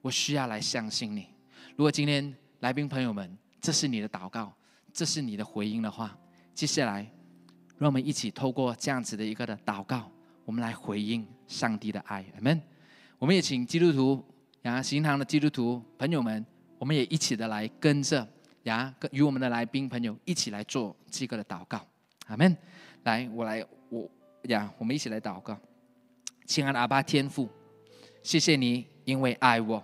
[0.03, 1.27] 我需要来相信你。”
[1.77, 4.53] 如果今天来宾朋友们，这是你的祷告，
[4.92, 6.16] 这是你的回应的话，
[6.55, 7.11] 接下来
[7.79, 10.11] 让我们一起透过这样子的一个的祷告，
[10.51, 12.25] 我们来回应上帝的爱。
[12.35, 12.61] 阿门。
[13.21, 14.21] 我们也请基督徒
[14.63, 16.45] 呀，行堂的基督徒朋友们，
[16.77, 18.27] 我们也一起的来跟着
[18.65, 21.87] 呀，跟与我们的来宾朋友一起来做这个的祷告。
[22.27, 22.57] 阿门。
[23.05, 24.11] 来，我来，我
[24.49, 25.57] 呀，我们一起来祷告。
[26.47, 27.49] 亲爱的阿爸天父，
[28.21, 29.81] 谢谢你，因为爱我，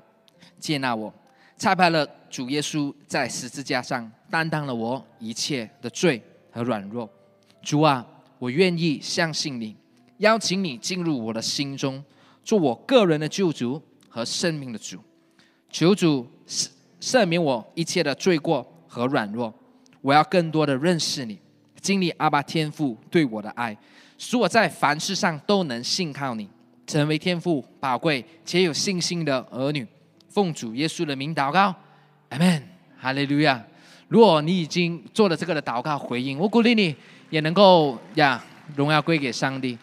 [0.58, 1.14] 接纳我，
[1.56, 7.08] 差派了主耶稣在十字架上担当了我一切的罪和软弱。
[7.62, 8.04] 主啊，
[8.40, 9.76] 我愿意相信你，
[10.18, 12.02] 邀请你进入我的心中，
[12.42, 14.98] 做我个人的救主和生命的主。
[15.70, 16.68] 求主赦
[17.00, 19.52] 赦免我一切的罪过和软弱。
[20.00, 21.38] 我要更多的认识你，
[21.80, 23.76] 经历阿爸天父对我的爱，
[24.16, 26.48] 使我在凡事上都能信靠你，
[26.86, 29.86] 成为天父宝贵且有信心的儿女。
[30.28, 31.74] 奉主耶稣的名祷告，
[32.28, 32.62] 阿门，
[32.96, 33.62] 哈利路亚。
[34.08, 36.94] 如果你已经做了这个的祷告回应，我鼓励你。
[37.28, 38.40] 也能够呀，
[38.76, 39.76] 荣耀归给上帝。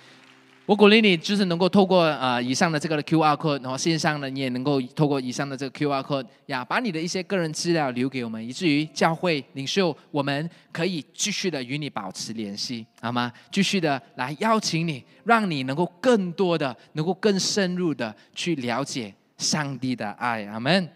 [0.66, 13.30] 我鼓励你，就是能够透过呃以上的这个 Q R code，然后线上呢，你也能够透过以上的这个 Q R code 呀，把你的一些个人资料留给我们，以至于教会领袖我们可以继续的与你保持联系，好吗？
[13.52, 20.46] 继续的来邀请你，让你能够更多的，能够更深入的去了解上帝的爱。
[20.46, 20.90] 阿门。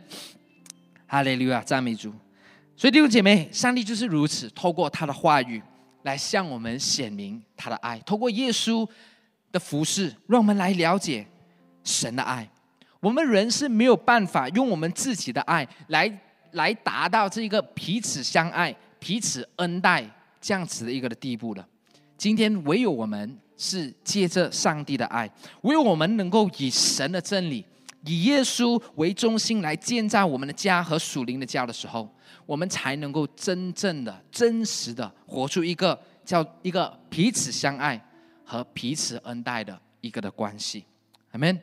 [1.08, 2.14] 哈利路亚，赞美主。
[2.78, 5.62] 所以弟兄姐妹，上帝就是如此，透过他的话语。
[6.04, 8.88] 来向我们显明他的爱，透过耶稣
[9.52, 11.26] 的服饰，让我们来了解
[11.84, 12.50] 神的爱。
[13.00, 20.04] 我们人是没有办法用我们自己的爱来来达到这个彼此相爱、彼此恩待
[20.42, 21.66] 这样子的一个的地步的。
[22.18, 25.30] 今天唯有我们是借着上帝的爱，
[25.62, 27.64] 唯有我们能够以神的真理、
[28.06, 32.10] 以耶稣为中心来建造我们的家和属灵的家的时候。
[32.46, 38.02] 我们才能够真正的、真实的活出一个叫一个彼此相爱
[38.48, 40.86] 和彼此恩待的一个的关系。
[41.32, 41.60] 阿门。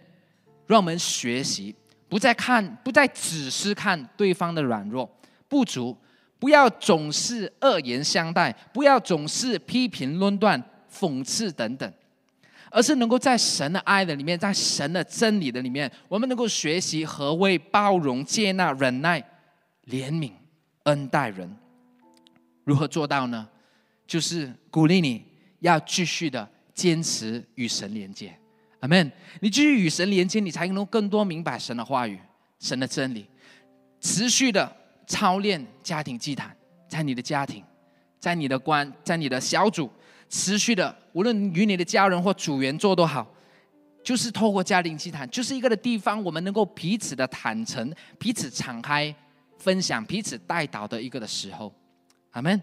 [0.67, 1.75] 让我们学习，
[2.09, 5.07] 不再看，不再只是看对方的软弱
[5.47, 5.95] 不足，
[6.39, 11.93] 不要总是恶言相待，不要总是批评、论断、讽刺等等，
[12.71, 19.21] 而是能够在神的爱的里面，在神的真理的里面，我们能够学习何谓包容、接纳、忍耐、
[19.89, 20.33] 怜悯。
[20.85, 21.55] 恩待人，
[22.65, 23.49] 如何做到呢？
[24.07, 25.25] 就是鼓励你
[25.61, 28.37] 要继续的坚持与神连接，
[28.81, 29.11] 阿门。
[29.41, 32.19] 你继续与神连接，你才能更多明白神的话语、
[32.59, 33.27] 神的真理。
[34.01, 34.71] 持续的
[35.07, 36.55] 操练家庭祭坛，
[36.89, 37.65] 在你的家庭，
[38.19, 39.91] 在你的关，在你的小组，
[40.29, 43.27] 持续的，无论与你的家人或组员做都好，
[44.03, 49.15] 就是透过家庭祭坛，就是一个的地方，我们能够彼此的坦诚，彼此敞开。
[49.57, 51.73] 分享彼此带导的一个的时候，
[52.33, 52.61] 阿门。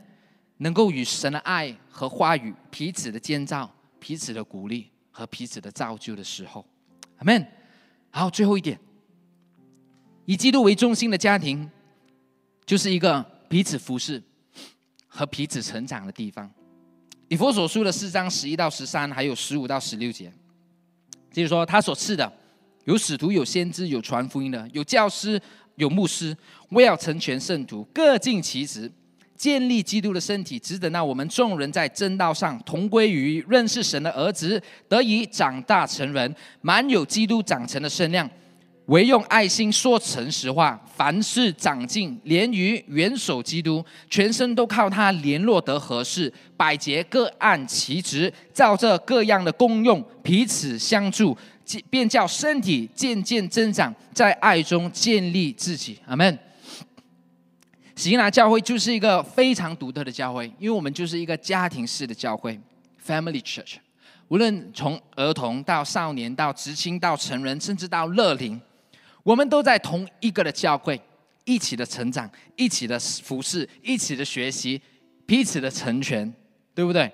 [0.58, 3.68] 能够与神的爱和话语彼此的建造、
[4.02, 6.66] 彼此的鼓励和彼此的造就的时候，
[7.20, 7.48] 阿门。
[8.10, 8.80] 好，最后一点，
[10.26, 11.70] 以基督为中心的家庭，
[12.66, 14.20] 就是一个彼此服侍
[15.08, 16.52] 和彼此成长的地方。
[17.28, 20.34] 以佛所书的四章十一到十三，还有十五到十六节，
[21.32, 22.34] 就是说他所赐的
[22.86, 25.40] 有使徒、有先知、有传福音的、有教师。
[25.76, 26.38] 有牧师
[26.72, 28.92] 为要成全圣徒，各尽其职，
[29.42, 38.30] 建立基督的身体，只等到我们众人在正道上同归于认识神的儿子，得以长大成人，满有基督长成的身量。
[38.86, 51.36] 唯用爱心说诚实话，凡事长进，连于元首基督，全身都靠他联络得合适，百节各按其职，照这各样的功用，彼此相助。
[51.90, 55.98] 便叫身体渐渐增长，在爱中建立自己。
[56.06, 56.38] 阿门。
[58.02, 62.60] 吉拿教会就是一个非常独特的教会，因为我们就是一个家庭式的教会
[63.06, 63.76] （Family Church）。
[64.28, 68.60] 无论从儿童到少年，到知青，到成人，甚至到乐龄，
[69.22, 71.00] 我们都在同一个的教会
[71.46, 74.82] 一起的成长，一起的服侍，一起的学习，
[75.28, 76.34] 彼此的成全，
[76.74, 77.12] 对不对？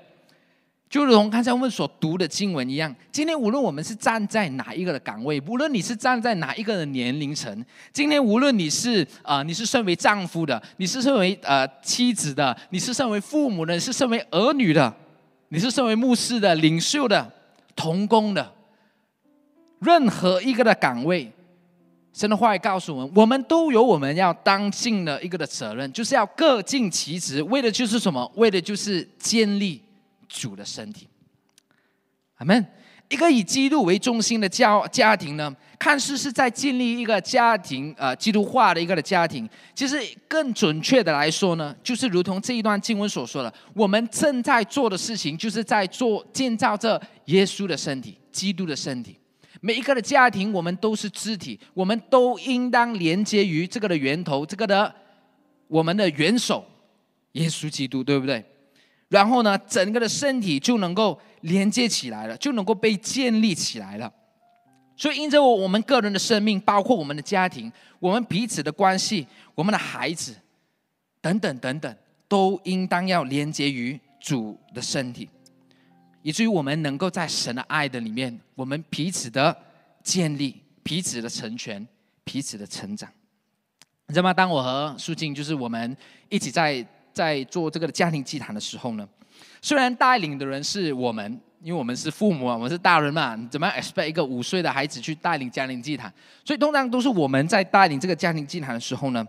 [0.90, 14.94] 就如同刚才我们所读的经文一样，今天无论我们是站在哪一个的岗位，无论你是站在哪一个的年龄层，今天无论你是啊，你是身为丈夫的，你是身为呃妻子的，你是身为父母的，你是身为儿女的，
[15.50, 17.34] 你是身为牧师的、领袖的、
[17.76, 18.54] 同工的，
[19.80, 21.30] 任何一个的岗位，
[22.14, 28.32] 神的话语告诉我们，我们都有我们要当尽的一个的责任，就是要各尽其职，为的就是什么？
[28.36, 29.82] 为的就是建立。
[30.38, 31.08] 主的身体，
[32.36, 32.66] 阿门。
[33.10, 39.50] 一个以基督为中心的家家庭呢，看似是在建立一个家庭，呃，基督化的一个的家庭。
[39.74, 49.18] 其实更准确的来说呢，就是如同这一段经文所说的，我们正在做的事情，就是在做建造这耶稣的身体，基督的身体。
[49.62, 54.94] 每一个的家庭，我们都是肢体，我们都应当连接于这个的源头，这个的
[55.70, 56.66] 我们的元首，
[57.32, 58.44] 耶稣基督，对不对？
[59.10, 64.12] 然后呢，整个的身体就能够连接起来了，就能够被建立起来了。
[64.98, 70.36] 所以，因着我们个人的生命，包括我们的家庭，我们彼此的关系，我们的孩子，
[71.22, 71.96] 等等等等，
[72.28, 75.30] 都应当要连接于主的身体，
[76.22, 79.56] 以至于我们能够在神的爱的里面，我们彼此的
[80.04, 81.88] 建立、彼此的成全、
[82.26, 83.10] 彼此的成长。
[84.08, 84.34] 你知道吗？
[84.34, 85.96] 当我和苏静，就是我们
[86.28, 86.86] 一起在。
[87.18, 89.08] 在做这个家庭祭坛的时候呢，
[89.60, 96.14] 虽然带领的人是我们，因为我们是父母啊，我们是大人嘛，怎么样 expect 一个五岁的孩子去带领家庭祭坛？
[96.46, 99.28] 所以通常都是我们在带领这个家庭祭坛的时候呢。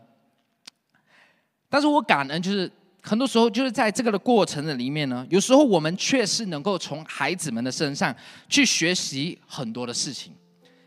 [1.70, 2.70] 但是我感恩，就是
[3.02, 8.14] 很多时候就是在这个的过程的里面呢，有时候我们确实能够从孩子们的身上
[8.50, 10.34] 去学习很多的事情，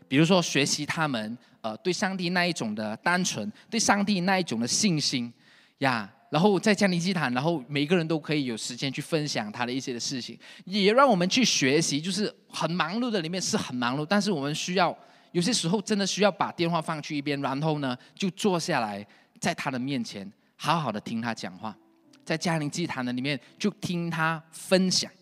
[0.06, 5.32] 比如说学习他们呃对上帝那一种的单纯，对上帝那一种的信心
[5.78, 6.08] 呀。
[6.32, 12.00] 然后在家庭祭坛，然后每个人都可以有时间去分享他的一些的事情，也让我们去学习。
[12.00, 14.96] 就是很忙碌的里面是很忙碌，但是我们需要
[15.32, 19.06] 有些时候真的需要把电话放去一边，然后呢就坐下来
[19.40, 20.26] 在他的面前
[20.56, 21.76] 好好的听他讲话，
[22.24, 25.12] 在家庭祭坛的里面就听他分享，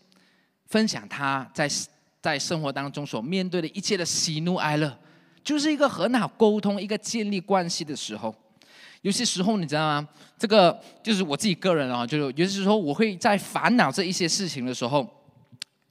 [0.66, 1.68] 分享他在
[2.22, 4.96] 在生活当中所面对的一切的喜怒哀乐，
[5.42, 8.32] 就是一个很好沟通、一个建立关系的时候。
[9.02, 10.08] 有些时候你知道吗？
[10.38, 15.08] 这个就是我自己个人啊，就是有些时候我会在烦恼这一些事情的时候，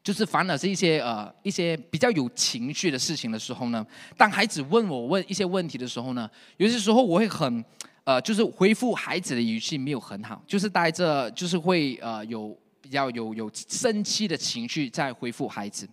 [0.04, 3.86] 就是烦恼这一些呃一些比较有情绪的事情的时候呢，
[4.16, 7.64] 当孩子问我问一些问题的时候呢，有些时候我会很
[8.04, 15.90] 呃就是回复孩子的语气没有很好，就是带着就是会呃有比较有有生气的情绪在回复孩子，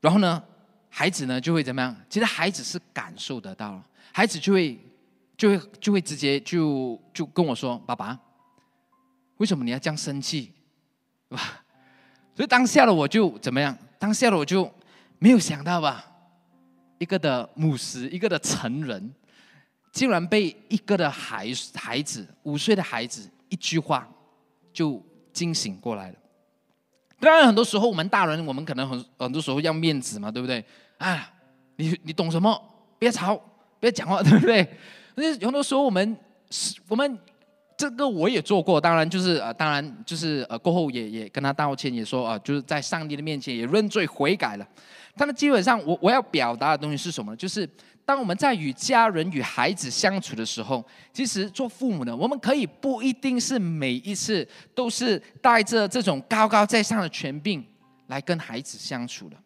[0.00, 0.42] 然后呢，
[0.88, 1.96] 孩子呢就会怎么样？
[2.10, 4.76] 其实孩子是感受得到了，孩子就会。
[5.36, 8.18] 就会就会直接就就跟我说：“爸爸，
[9.36, 10.52] 为什么你要这样生气？”
[11.28, 11.62] 对吧？
[12.34, 13.76] 所以当下的我就怎么样？
[13.98, 14.70] 当下的我就
[15.18, 16.04] 没有想到吧，
[16.98, 19.14] 一个的母师，一个的成人，
[19.92, 24.08] 竟然被一个的孩孩子五岁的孩子一句话
[24.72, 25.00] 就
[25.32, 26.16] 惊醒过来了。
[27.20, 30.64] 当然，很多时候我们大人，我们可能很很多时候要面子嘛，对不对？
[30.98, 31.32] 啊，
[31.76, 32.60] 你你懂什么？
[32.98, 33.40] 别吵，
[33.80, 34.68] 别讲话，对不对？
[35.14, 36.16] 那很多时候我们
[36.50, 37.18] 是，我们
[37.76, 44.68] 这个我也做过，当然就是呃，当然就是呃，过后也也跟他道歉，也说啊，就是在上帝的面前也认罪悔改了。
[45.16, 47.36] 但是基本上，我我要表达的东西是什么呢？
[47.36, 47.68] 就是
[48.04, 57.64] 当我们在与家人与孩子相处的时候，其实做父母的，我们可以不一定是每一次都是带着这种高高在上的权柄
[58.08, 59.36] 来跟孩子相处的。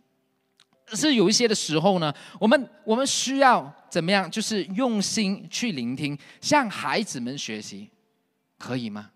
[0.96, 4.30] 是有一些的时候呢，我们我们需要怎么样？
[4.30, 7.88] 就是用心去聆听，向孩子们学习，
[8.58, 9.10] 可以吗？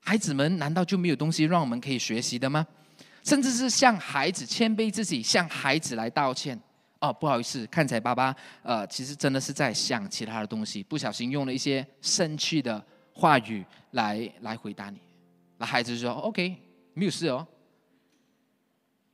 [0.00, 2.66] 孩子们难道就没有东西让我们可以学习的吗？
[3.22, 6.60] 甚至是向孩子谦卑自己，向孩子来道歉。
[7.00, 14.98] 哦，不好意思，看起来爸爸呃，其实真的是在想其他的东西，不小心用了一些生气的话语来来回答你。
[15.58, 16.56] 那孩子说：“OK，
[16.94, 17.46] 没有事哦。”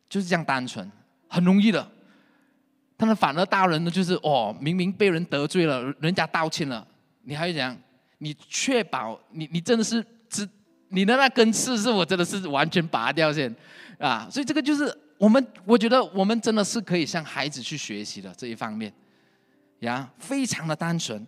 [0.08, 0.90] 就是这样单纯。
[1.32, 1.88] 很容易的，
[2.96, 6.84] 但是反而大人呢，就是哦，明明被人得罪了，人家道歉了，
[7.22, 7.74] 你还讲，
[8.18, 10.46] 你确保你你真的是只
[10.88, 13.54] 你的那根刺是我真的是完全拔掉先
[13.98, 18.92] 啊，所以这个就是我们，我觉得我们真的是可以向孩子去学习的这一方面，
[19.78, 21.24] 呀，非常的单纯。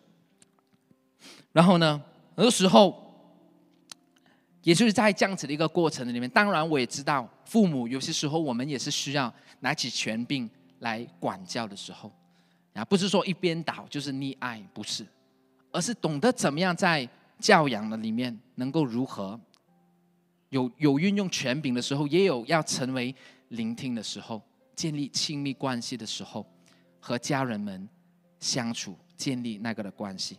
[1.52, 2.02] 然后呢，
[2.34, 3.11] 很多时候，
[4.62, 9.32] 也就是在这样子的一个过程里面，当然我也知道，父母有些时候我们也是需要。
[9.64, 10.50] 拿起权柄
[10.80, 12.10] 来管教的时候，
[12.72, 15.06] 啊，不是说一边倒就是溺爱，不是，
[15.70, 17.08] 而是懂得怎么样在
[17.38, 19.38] 教养的里面能够如何
[20.48, 23.14] 有有运用权柄的时候，也有要成为
[23.50, 24.42] 聆听的时候，
[24.74, 26.44] 建立亲密关系的时候，
[26.98, 27.88] 和家人们
[28.40, 30.38] 相处建立那个的关系，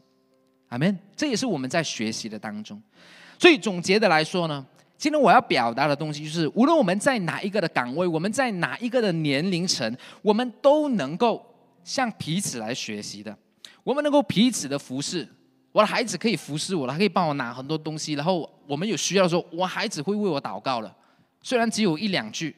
[0.67, 0.99] 阿门。
[1.15, 2.83] 这也是我们在学习的当中，
[3.37, 4.65] 所以总结的来说呢。
[4.95, 11.45] 今天我要表达的东西就是，无论我们在哪一个的岗位，我们在哪一个的年龄层，我们都能够
[11.83, 13.37] 向彼此来学习的。
[13.83, 15.27] 我们能够彼此的服侍，
[15.73, 18.13] 我的孩子可以服侍我了，他可以帮我拿很多东西。
[18.13, 20.95] 然后我们有需要的时候，我孩子会为我祷告了。
[21.41, 22.55] 虽然只有一两句，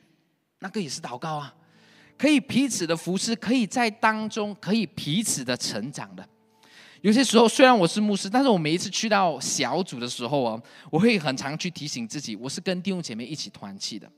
[0.59, 1.51] 那个也是祷告啊。
[2.15, 6.23] 可以彼此的服侍，可以在当中可以彼此的成长的。
[7.05, 14.11] 有些时候，虽然我是牧师，但是我每一次去到小组的时候啊，我会很常去提醒自己，我是跟弟兄姐妹一起团契的。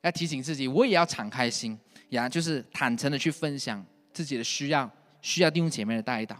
[0.00, 1.78] 要提醒自己，我也要敞开心
[2.08, 6.34] 呀，就是坦诚的去分享自己的需要，需要弟兄姐妹的带导。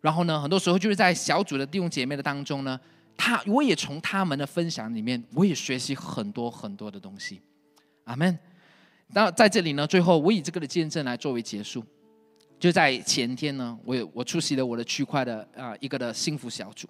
[0.00, 2.78] 然后呢，很多时候就是在小组的弟兄姐妹的当中呢，
[3.16, 7.40] 他我也从他们的分享里面，我也学习很多很多的东西。
[8.04, 8.38] 阿门。
[9.08, 11.84] 那在这里呢，最后我以这个的见证来作为结束。
[12.58, 16.88] 就在前天呢，我有我出席了我的区块的啊一个的幸福小组，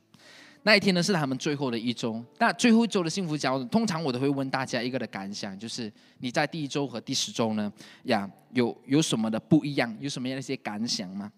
[0.63, 2.25] 那一天呢是他们最后的一周。
[2.39, 7.71] 那最后一周的幸福小组，通常我都会问大家一个的感想，就是你在第一周和第十周呢
[8.05, 11.31] 呀有有什么的不一样，有什么样的一些感想吗？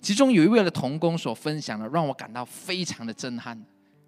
[0.00, 3.56] 其中有一位的童工所分享的，让我感到非常的震撼，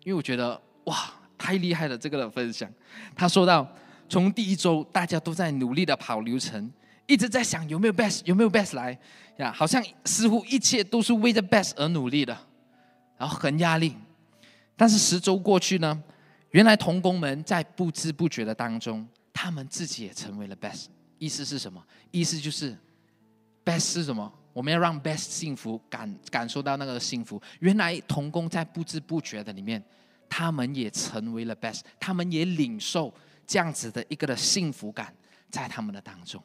[0.04, 2.70] 因为我觉得哇太厉害了这个的分享。
[3.16, 3.68] 他说到，
[4.08, 6.70] 从第一周大家都在努力的跑流程。
[7.06, 8.98] 一直在想有没有 best 有没有 best 来
[9.38, 9.52] 呀？
[9.52, 12.36] 好像似乎一切都是为着 best 而努力的，
[13.16, 13.94] 然后很压力。
[14.76, 16.02] 但是十周过去呢，
[16.50, 20.86] 原来童工们在不知不觉的当中，他们自己也成为了 best。
[21.18, 21.82] 意思是什么？
[22.10, 22.76] 意思就是
[23.64, 24.30] best 是什么？
[24.52, 27.40] 我们要让 best 幸福感感受到那个幸福。
[27.60, 29.82] 原来童工在不知不觉的里面，
[30.28, 33.14] 他们也成为了 best，他们也领受
[33.46, 35.14] 这样子的一个的幸福感
[35.50, 36.42] 在他们的当中。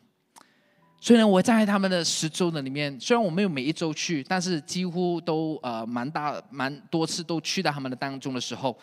[1.03, 8.77] 虽然我在他们的十周的里面，虽然我没有每一周去，但是几乎都呃蛮大蛮多次都去到他们的当中的时候，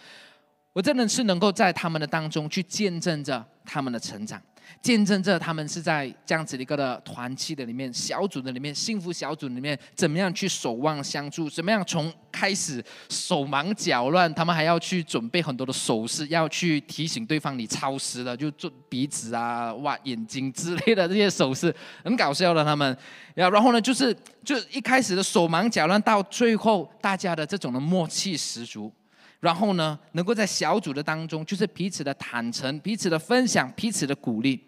[0.73, 4.43] 我真的是能够在他们的当中去见证着他们的成长。
[4.81, 11.49] 见证着他们是在这样子的一个的团契的里面、小组的里面、幸福小组里面，怎么样去守望相助？
[11.51, 22.97] 怎么样从开始手忙脚乱，他们还要去准备很多的手势，要去提醒对方你超时了，就做鼻子啊、挖眼睛之类的这些手势，很搞笑的他们。
[23.35, 28.93] 然后呢，就是就一开始的手忙脚乱，到最后大家的这种的默契十足。
[29.41, 34.65] 然后呢，能够在小组的当中，就是彼此的坦诚、彼此的分享、彼此的鼓励。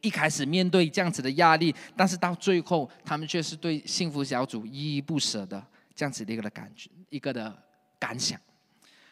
[0.00, 7.56] 一开始面对这样子的压力，但是到最后，他们却是对幸福小组依依不舍的这样子的一个的感觉、一个的
[7.98, 8.40] 感想。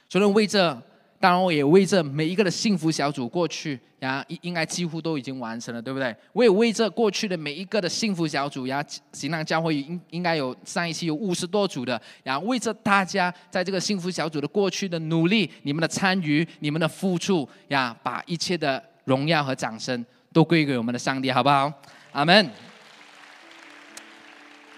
[0.09, 0.82] 所以为这。
[1.18, 6.14] 当然，我也为这每一个的幸福小组过去，呀，应应该几乎都已经完成了，对不对？
[6.32, 21.72] 我也为这过去的每一个的幸福小组，呀，行囊教会应应该有上一期有五十多组的，然后为这大家在这个幸福小组的过去的努力，你们的参与，你们的付出，呀，把一切的荣耀和掌声都归给我们的上帝，好不好？
[22.12, 22.50] 阿门。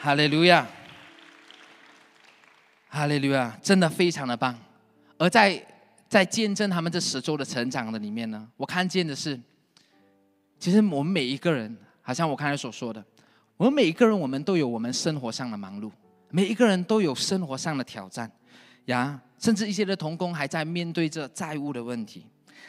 [0.00, 0.64] 哈利路亚，
[2.88, 4.56] 哈利路亚，真的非常的棒。
[5.16, 5.60] 而在
[6.08, 9.38] 在见证他们这十周的成长的里面呢，我看见的是，
[10.58, 13.04] 其实我们每一个人，好像我刚才所说的，
[13.58, 15.90] 我们每一个人，我们都有我们生活上的忙碌，
[16.30, 18.30] 每一个人都有生活上的挑战，
[18.86, 22.24] 呀，甚至一些的童工还在面对着债务的问题，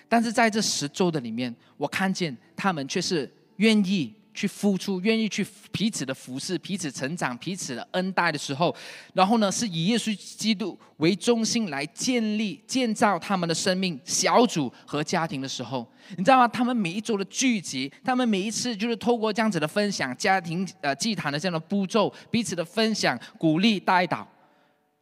[0.09, 4.13] 但是在这十周的里面，我看见他们却是愿意。
[4.33, 8.73] 去付出，愿意去彼此的服侍、彼此成长、彼此的恩待的时候，
[9.13, 15.85] 然后呢，是以耶稣基督为中心来建立、建造他们的生命小组和家庭的时候，
[16.17, 16.47] 你知道吗？
[16.47, 24.27] 他们每一周的聚集，他们每一次就是透过这样子的分享、家庭呃祭坛的这样的步骤，彼此的分享、鼓励、带导，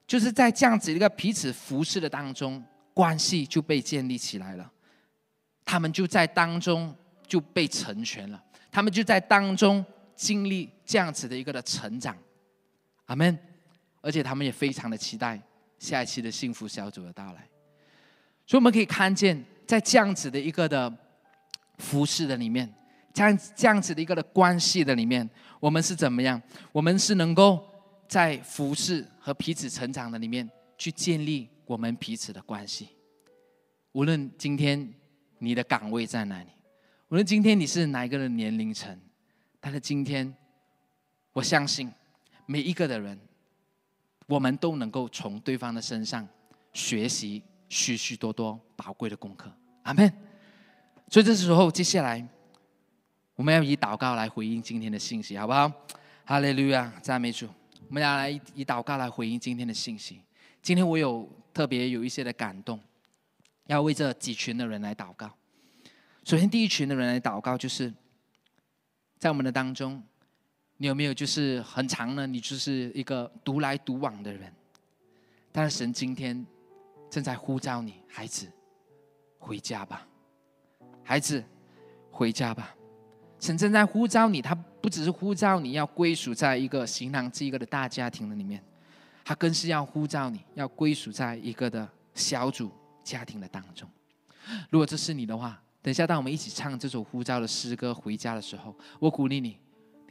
[0.07, 2.63] 就是在这样子一个彼此服侍的当中，
[2.93, 4.71] 关系就被建立起来了，
[5.65, 6.95] 他们就在当中
[7.27, 8.41] 就被成全了。
[8.71, 12.17] 他们就在当中经历这样子的一个的成长，
[13.05, 13.37] 阿门。
[13.99, 15.41] 而且他们也非常的期待
[15.79, 17.45] 下一期的幸福小组的到来。
[18.45, 20.91] 所以我们可以看见，在这样子的一个的
[21.79, 22.71] 服饰的里面，
[23.13, 26.41] 这样这样子的一个的关系的里面，我们是怎么样？
[26.71, 27.61] 我们是能够
[28.07, 32.87] 在服饰和彼此成长的里面去建立我们彼此的关系。
[33.91, 34.93] 无论今天
[35.39, 36.49] 你的岗位在哪里。
[37.09, 38.99] 无论今天你是哪一个的年龄层，
[39.61, 40.35] 但是今天，
[41.31, 41.89] 我相信
[42.45, 43.17] 每一个的人，
[44.25, 46.27] 我们都能够从对方的身上
[46.73, 49.49] 学习许许多多宝贵的功课。
[49.83, 50.11] 阿门。
[51.09, 52.27] 所以这时候，接下来
[53.35, 55.71] 我们要以祷告来回应今天的信息，好不好？
[56.25, 57.47] 哈利路亚，赞美主。
[57.87, 60.19] 我们要来以祷告来回应今天的信息。
[60.61, 62.77] 今天我有特别有一些的感动，
[63.67, 65.31] 要为这几群的人来祷告。
[66.27, 67.93] 首先，第一群的人来祷告，就是
[69.17, 70.03] 在我们的当中，
[70.75, 72.27] 你有没有就是很长呢？
[72.27, 74.53] 你就是一个独来独往的人，
[75.53, 76.45] 但是神今天
[77.09, 78.45] 正在呼召你，孩子，
[79.39, 80.05] 回家吧，
[81.01, 81.41] 孩子，
[82.11, 82.75] 回家吧。
[83.39, 88.61] 神正在呼召你，他不只是呼召你要归属在一个行囊这一个的大家庭的里面，
[89.23, 92.69] 他更是要呼召你要归属在一个的小组
[93.01, 93.89] 家庭的当中。
[94.69, 99.57] 如果这是你的话，等一下当我们一起唱这首呼召的诗歌回家的时候，我鼓励你，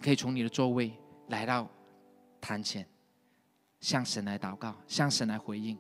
[0.00, 0.90] 可以从你的座位
[1.28, 1.68] 来到
[2.40, 2.88] 坛前，
[3.78, 5.76] 向神来祷告，向神来回应。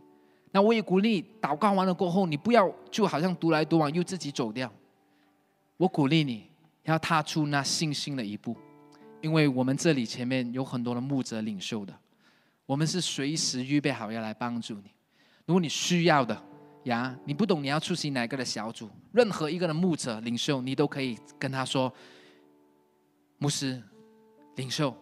[0.50, 4.70] 那我也鼓励，祷告完了过后，你不要就好像独来独往，又自己走掉。
[5.78, 6.50] 我鼓励你
[6.82, 8.54] 要踏出那信心的一步，
[9.22, 11.98] 因为我们这里前面有很多的牧者领袖的，
[12.66, 14.90] 我们是随时预备好要来帮助你。
[15.46, 16.38] 如果你需要的
[16.86, 21.92] 呀，你不懂你要出席哪个的小组，任何一个的牧者领袖，你都可以跟他说
[23.38, 23.82] ：“牧师，
[24.54, 24.96] 领袖，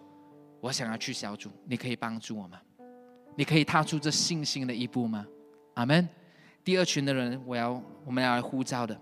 [0.60, 2.58] 我想要去小组，你可以帮助我吗？
[3.36, 5.26] 你可以踏出这信心的一步吗？”
[5.74, 6.08] 阿门。
[6.62, 8.98] 第二群的人，我要我们要来呼召的，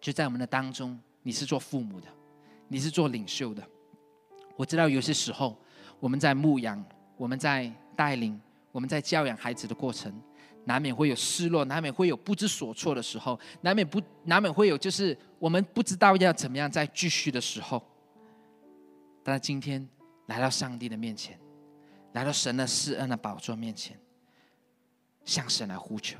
[0.00, 0.98] 就在我们的当中。
[1.22, 2.08] 你是做父母的，
[2.66, 3.62] 你是做领袖的。
[4.56, 5.56] 我知道有些时候
[6.00, 6.82] 我们在牧养、
[7.16, 8.40] 我们在带领、
[8.72, 10.10] 我们在教养孩子的过程，
[10.64, 17.82] 难免会有失落，难免会有不知所措的时候，难免不难免会有就是我们不知道要怎么样再继续的时候。
[19.22, 19.86] 但是今天
[20.26, 21.38] 来到上帝的面前，
[22.12, 23.98] 来到神的施恩的宝座面前。
[25.22, 26.18] 向神来呼求，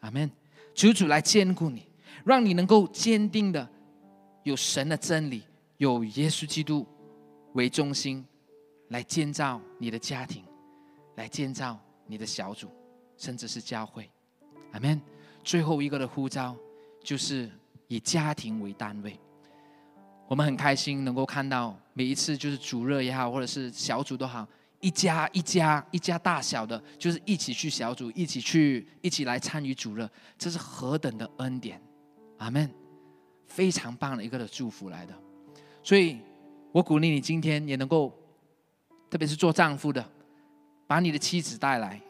[0.00, 0.30] 阿门。
[0.74, 1.88] 求主来兼顾你，
[2.24, 3.66] 让你能够坚定的
[4.42, 5.44] 有神的真理，
[5.76, 6.84] 有耶稣基督
[7.52, 8.26] 为中心，
[8.88, 10.44] 来建造你的家庭，
[11.14, 12.68] 来建造你的小组，
[13.22, 14.10] 甚至是教会，
[14.72, 15.00] 阿门。
[15.44, 16.56] 最后一个的呼召
[17.04, 17.48] 就是
[17.86, 19.16] 以家庭为单位。
[20.26, 24.44] 我们很开心能够看到每一次就是主热也好，或者是小组都好。
[24.80, 31.80] 一家一家一家大小的，就是一起去小组，一起去一起来参与主热，这是何等的恩典，
[32.38, 32.68] 阿门！
[33.46, 35.14] 非常棒的一个的祝福来的。
[35.84, 36.18] 所以
[36.72, 38.12] 我鼓励你今天也能够，
[39.08, 40.04] 特别是做丈夫的，
[40.88, 42.00] 把你的妻子带来，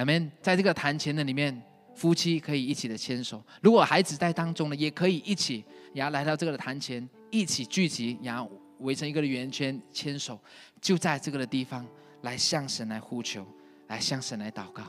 [0.00, 0.32] 阿门！
[0.40, 1.62] 在这个坛前的里面，
[1.94, 3.42] 夫妻可以一起的牵手。
[3.60, 10.40] 如果孩子在当中呢，也可以一起，然后来到这个的坛前，一起聚集，然后围成一个的圆圈牵手，
[10.80, 11.86] 就在这个的地方。
[12.22, 13.46] 来向神来呼求，
[13.88, 14.82] 来向神来祷告，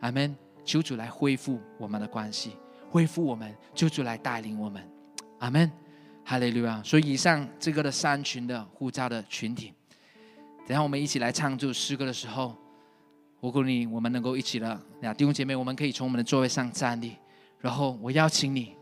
[0.00, 0.36] 阿门！
[0.66, 2.52] 求主来恢复我们的关系，
[2.90, 4.86] 恢复我们，求主来带领我们，
[5.38, 5.70] 阿门！
[6.24, 6.82] 哈利路亚！
[6.82, 9.72] 所以以上这个的三群的呼召的群体，
[10.66, 12.54] 等下我们一起来唱这首诗歌的时候，
[13.44, 17.12] 我鼓励我们能够一起了，那弟兄姐妹，我们可以从我们的座位上站立，
[17.60, 18.74] 然后我邀请你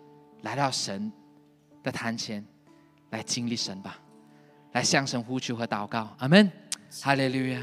[0.43, 1.11] 来到神
[1.83, 2.45] 的坛前，
[3.11, 3.99] 来经历神吧，
[4.71, 6.49] 来向神呼求和祷告，阿门！
[7.03, 7.61] 哈利路亚！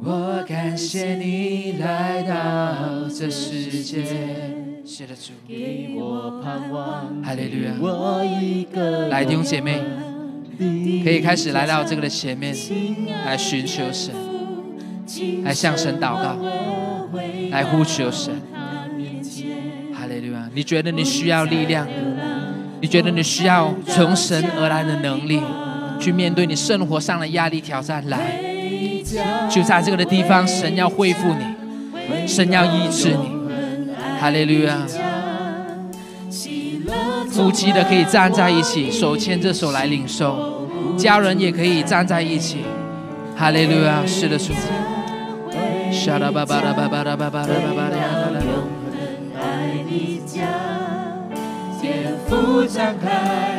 [0.00, 4.04] 我感谢你来到这世界，
[4.84, 7.20] 谢了主，给我盼望。
[7.24, 7.74] 哈利路亚！
[9.08, 9.82] 来，弟兄姐妹，
[11.02, 12.54] 可以开始来到这个的前面，
[13.26, 14.14] 来寻求神，
[15.44, 16.36] 来向神祷告，
[17.50, 18.34] 来呼求神。
[19.94, 20.48] 哈利路亚！
[20.54, 21.86] 你觉得你需要力量？
[22.80, 25.40] 你觉得你需要从神而来的能力，
[26.00, 28.02] 去面对你生活上的压力挑战？
[28.08, 28.40] 来。
[29.50, 33.42] 就在这个的地方，神要恢复你，神要医治你。
[34.18, 34.78] 哈利路亚！
[37.30, 40.34] 夫妻的可以站在一起，手牵着手来领受；
[40.96, 42.58] 家人也可以站在一起。
[43.42, 44.06] 哈利路亚！
[44.06, 44.52] 是的，主。
[51.80, 53.10] 天父张开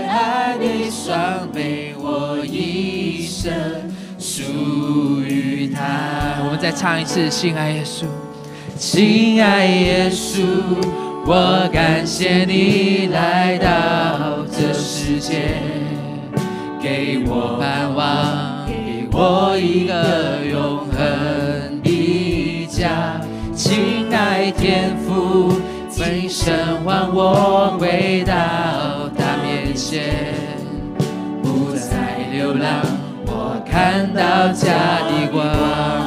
[0.07, 3.51] 爱的双臂，我一生。
[4.17, 6.37] 属于他。
[6.45, 8.05] 我们再唱一次，亲爱耶稣，
[8.77, 10.45] 亲爱耶稣，
[11.25, 15.57] 我感谢你来到这世界，
[16.81, 18.52] 给我盼望，
[19.15, 23.21] 我一个永恒的家。
[23.55, 25.53] 亲爱天父，
[25.87, 28.33] 今生唤我回到
[29.15, 30.33] 他面前，
[31.43, 32.81] 不再流浪。
[33.27, 35.45] 我看到家的光，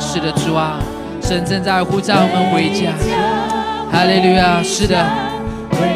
[0.01, 0.81] 是的，主啊，
[1.23, 2.91] 神正在呼召我们回家。
[3.93, 5.07] 哈利路亚，是的，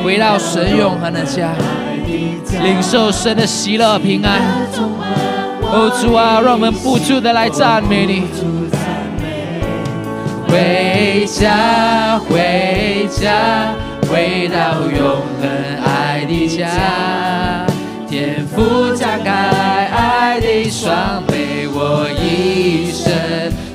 [0.04, 1.50] 回到神永恒的家，
[2.62, 4.40] 领受神的喜乐平安。
[5.72, 8.24] 哦，主啊，让我们不住的来赞美你。
[10.48, 13.72] 回家，回家，
[14.08, 15.48] 回到永恒
[15.84, 16.66] 爱的家。
[18.08, 23.12] 天父张开爱的双臂，我一生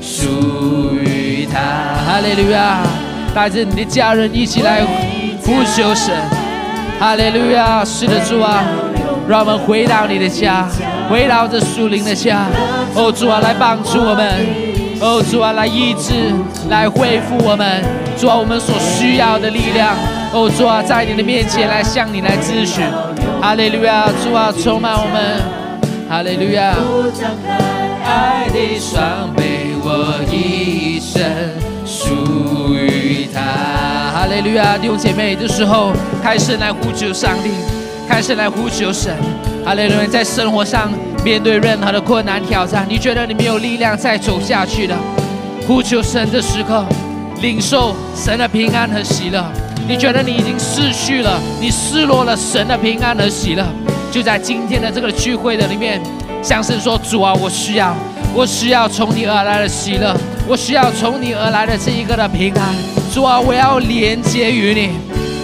[0.02, 1.60] 属于他。
[2.06, 2.84] 哈利路亚！
[3.34, 4.82] 带着你的家人一起来
[5.42, 6.14] 呼求神。
[7.00, 7.86] 哈利路亚！
[7.86, 8.66] 是的，主啊，
[9.28, 10.68] 让我们回到你的家，
[11.10, 12.46] 回到这树林的家。
[12.94, 14.46] 哦，主啊，来帮助我们。
[15.02, 16.32] 哦，主啊，来医治，
[16.70, 17.84] 来恢复我们。
[18.18, 19.96] 主啊，我们所需要的力量。
[20.32, 22.86] 哦，主啊，在你的面前来向你来咨询。
[23.42, 25.42] 哈利路亚，主啊，充满我们。
[26.08, 26.76] 哈利路亚。
[28.06, 31.24] 爱的双臂，我一生
[31.84, 33.42] 属于他。
[34.14, 37.50] 哈利路亚，弟兄姐妹，这时候开始来呼求上帝，
[38.08, 39.16] 开始来呼求神。
[39.66, 40.92] 哈利路亚，在生活上
[41.24, 44.96] 面对任何的困难挑战，你觉得你没有力量再走下去的，
[45.68, 46.86] 呼求神的时刻，
[47.42, 49.44] 领受神的平安和喜乐。
[49.88, 53.64] 你觉得你已经失去了，你失落了神的平安和喜乐，
[54.12, 56.02] 就在今天的这个聚会的里面。
[56.44, 57.96] 向神说：“主啊，我需要，
[58.32, 60.16] 我需要从你而来的喜乐，
[60.48, 62.76] 我需要从你而来的这一个的平安。
[63.12, 64.92] 主啊，我要连接于你。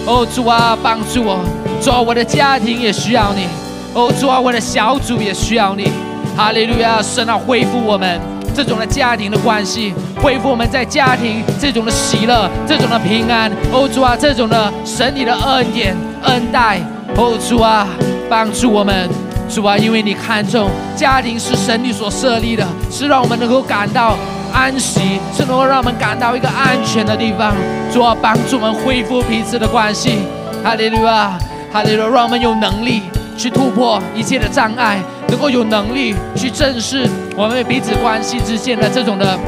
[0.06, 1.44] 哦，主啊，帮助我。
[1.82, 3.48] 主啊，我的家庭也需要你。
[3.92, 5.90] 哦，主啊，我的小组也需要你。
[6.36, 7.02] 哈利路亚！
[7.02, 8.20] 神啊，恢复我们
[8.54, 13.50] 这种的家庭的关系，恢复我们在家庭这种的喜乐，这种的平安。
[13.72, 16.78] 哦，主啊，这种的神你的恩典恩待。
[17.16, 17.88] 哦，主啊，
[18.30, 19.10] 帮助我们。”
[19.52, 24.16] 主啊，因为你看重家庭是神你所设立的，是让我们能够感到
[24.52, 27.52] 安息，是能够让我们感到一个安全的地方。
[27.92, 30.20] 主啊，帮助我们恢复彼此的关系。
[30.64, 31.36] 哈利路亚，
[31.72, 33.02] 哈利路亚，让我们有能力
[33.36, 39.38] 去突破一切的障碍，能够有能力去正视我们彼此关系之间的这种的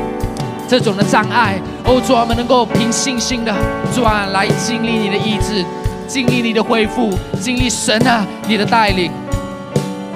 [0.66, 1.60] 这种的障碍。
[1.84, 3.54] 哦，主，我们能够凭信心的
[3.94, 5.62] 转来经历你的医治，
[6.08, 9.12] 经历你的恢复，经历神啊你的带领。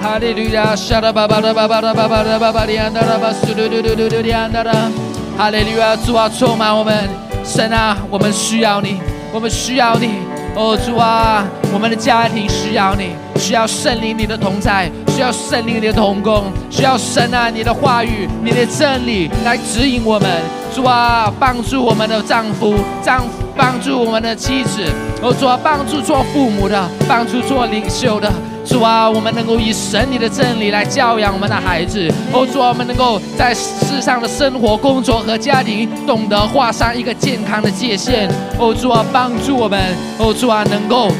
[0.01, 4.73] 哈利路亚，沙拉巴巴拉巴巴拉巴巴拉巴巴里安达拉巴苏噜噜噜噜噜里安达拉。
[5.37, 7.07] 哈利路亚，主啊，充满我们，
[7.45, 8.99] 神啊，我们需要你，
[9.31, 10.38] 我们需要你。
[10.55, 20.29] 哦，主啊，我们的家庭需要你，需要圣灵你的同在，需要圣灵的同工，需要神啊你的话语、你的真理来指引我们。
[20.73, 24.81] 主啊，帮助我们的丈夫，丈夫帮助我们的妻子。
[25.21, 28.31] 哦，主啊，帮助做父母的，帮助做领袖的。
[28.65, 32.09] 主啊，我们能够以神你的真理来教养我们的孩子。
[32.31, 38.29] 哦，主啊，我们能够在世上的生活、工作和家庭，懂得画上一个健康的界限。
[38.57, 39.93] 哦，主啊，帮助我们。
[40.17, 41.11] 哦，主啊，能够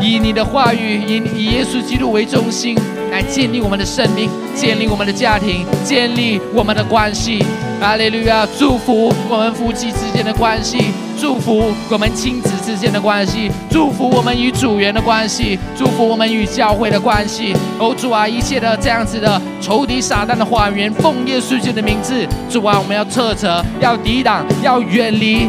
[0.00, 2.74] 以你的话语，以以耶稣基督为中心，
[3.14, 7.44] 来建立我们的生命，建立我们的家庭，建立我们的关系。
[7.80, 10.86] 阿利路亚，祝福我们夫妻之间的关系。
[11.16, 17.54] 祝福我们亲子之间的关系，祝福我们与主人的关系，祝福我们与教会的关系。
[17.78, 25.48] 哦，主啊，一切的这样子的仇敌撒旦的谎言，奉耶稣基督的名字，主啊，我们要撤责，要抵挡，要远离，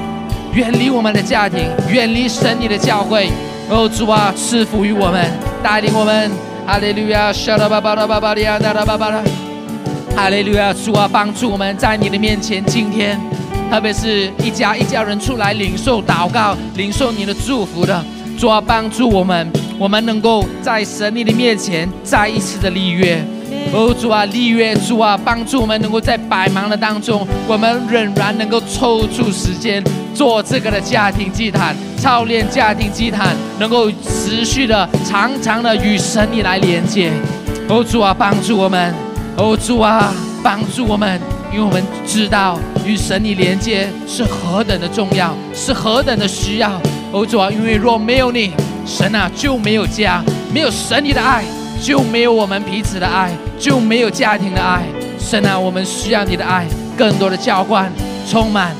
[0.54, 3.32] 远离我们的家庭，远离神你的教会。
[3.72, 5.32] 哦，主啊，赐福于我们，
[5.64, 6.30] 带领我们。
[6.66, 9.22] 哈利路亚，沙拉巴巴拉巴巴利亚达拉巴巴拉。
[10.16, 13.20] 哈利路亚，主啊，帮助我们在你的面前，今天。
[13.70, 18.04] 特别是一家一家人出来领受祷告、领受你的祝福的，
[18.38, 23.24] 主啊，帮助我们，我们能够在神你的面前再一次的立约。
[23.76, 37.12] 哦，主啊，立约，主啊，帮助我们能够在百忙的当中，我们仍然能够抽出时间做这个的家庭祭坛，操练家庭祭坛，能够持续的、长长的与神你来连接。
[37.68, 38.96] 哦，主啊，帮助我们。
[39.36, 41.20] 哦，主啊，帮助我们。
[41.52, 46.82] 因为我们知道与神你连接是何等的重要，是何等的需要。
[47.12, 48.54] 哦主啊，因为若没有你，
[48.86, 50.24] 神啊就没有家，
[50.54, 51.44] 没有神你的爱，
[51.82, 54.84] 就没有我们彼此的爱，就没有家庭的爱。
[55.20, 56.66] 神啊，我们需要你的爱，
[56.98, 57.92] 更多的浇灌，
[58.30, 58.76] 充满，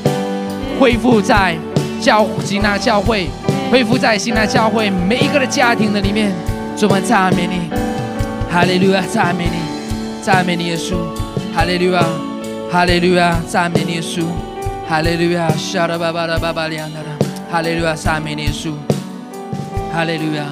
[0.78, 1.56] 恢复在
[2.00, 3.28] 教新纳教会，
[3.70, 6.32] 恢复在新纳教会每一个的家庭的里面。
[6.76, 7.70] 主们赞美你，
[8.52, 10.94] 哈利路亚，赞美你，赞美你耶稣，
[11.54, 12.04] 哈利路亚。
[12.68, 14.24] 哈利路亚，赞美你耶稣！
[14.88, 17.16] 哈利路亚，沙拉巴巴拉巴巴利亚达拉！
[17.48, 18.72] 哈利路亚，赞美你耶稣！
[19.94, 20.44] 哈利路亚，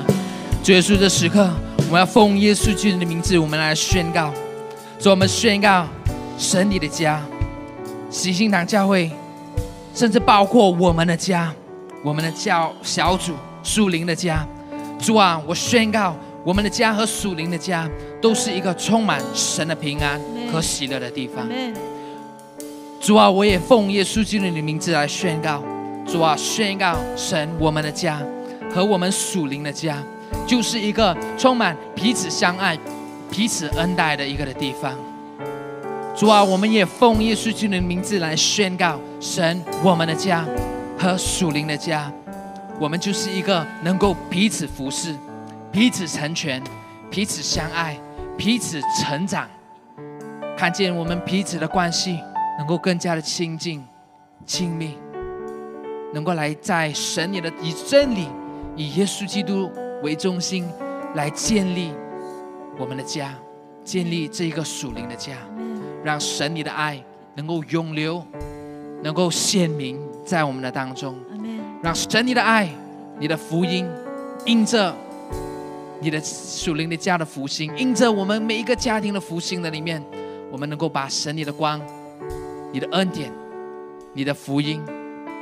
[0.63, 1.51] 结束这时刻，
[1.95, 4.35] 们要奉耶稣基督的名字，我们来宣告：，
[4.99, 5.87] 主，我们宣告
[6.37, 7.23] 神你的家，
[8.11, 9.09] 喜信堂教会，
[9.95, 11.55] 甚至包括我们的家，
[12.03, 14.45] 我们的教小组属灵的家。
[14.99, 17.89] 主啊，我宣告，我们的家和属灵的家，
[18.21, 20.21] 都是一个充满神的平安
[20.51, 21.49] 和喜乐的地方。
[23.01, 25.63] 主啊，我也奉耶稣基督的名字来宣告，
[26.05, 28.21] 主啊，宣告神我们的家
[28.75, 30.03] 和我们属灵的家，
[30.47, 32.79] 就是一个充满彼此相爱、
[33.31, 34.95] 彼此恩待的一个的地方。
[36.17, 40.45] 主啊，我们也奉耶稣基督的名字来宣告，神我们的家
[40.99, 42.13] 和属灵的家，
[42.79, 45.15] 我们就是一个能够彼此服侍、
[45.73, 46.63] 彼此成全。
[47.11, 47.97] 彼此相爱，
[48.37, 49.49] 彼此成长，
[50.57, 52.19] 看见我们彼此的关系
[52.59, 53.85] 能够更加的亲近、
[54.45, 54.99] 亲密，
[56.13, 58.27] 能够来在神你的以真理、
[58.75, 59.71] 以耶稣基督
[60.05, 60.69] 为中心
[61.15, 61.91] 来建立
[62.79, 63.35] 我们的家，
[63.83, 65.33] 建立这一个属灵的家，
[66.05, 67.03] 让神你的爱
[67.35, 68.23] 能够永留，
[69.03, 71.17] 能够显明在我们的当中，
[71.83, 72.69] 让神你的爱、
[73.19, 73.89] 你的福音
[74.45, 74.95] 因着。
[76.01, 80.05] 你的属灵的家的福星，因着我们每一个家庭的福星的里面，
[80.53, 81.81] 我们能够把神你的光、
[82.71, 83.33] 你的恩典、
[84.13, 84.83] 你的福音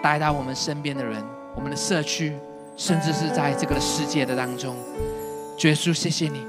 [0.00, 1.20] 带到我们身边的人、
[1.56, 2.34] 我们的社区，
[2.76, 4.76] 甚至是在这个世界的当中。
[5.58, 6.44] 耶稣，谢谢你，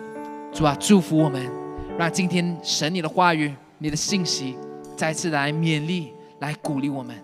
[0.54, 1.50] 主啊，祝福我们，
[1.98, 4.58] 让今天神你的话语、你的信息
[4.96, 7.16] 再次来勉励、来鼓励我们，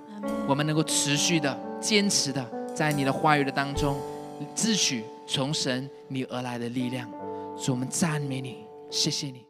[0.48, 2.46] 我们能够持续的、坚持的
[2.76, 3.98] 在你的话语的当中
[4.54, 5.04] 自取。
[5.32, 7.08] 从神你而来的力量，
[7.56, 9.49] 主我们赞美你，谢谢你。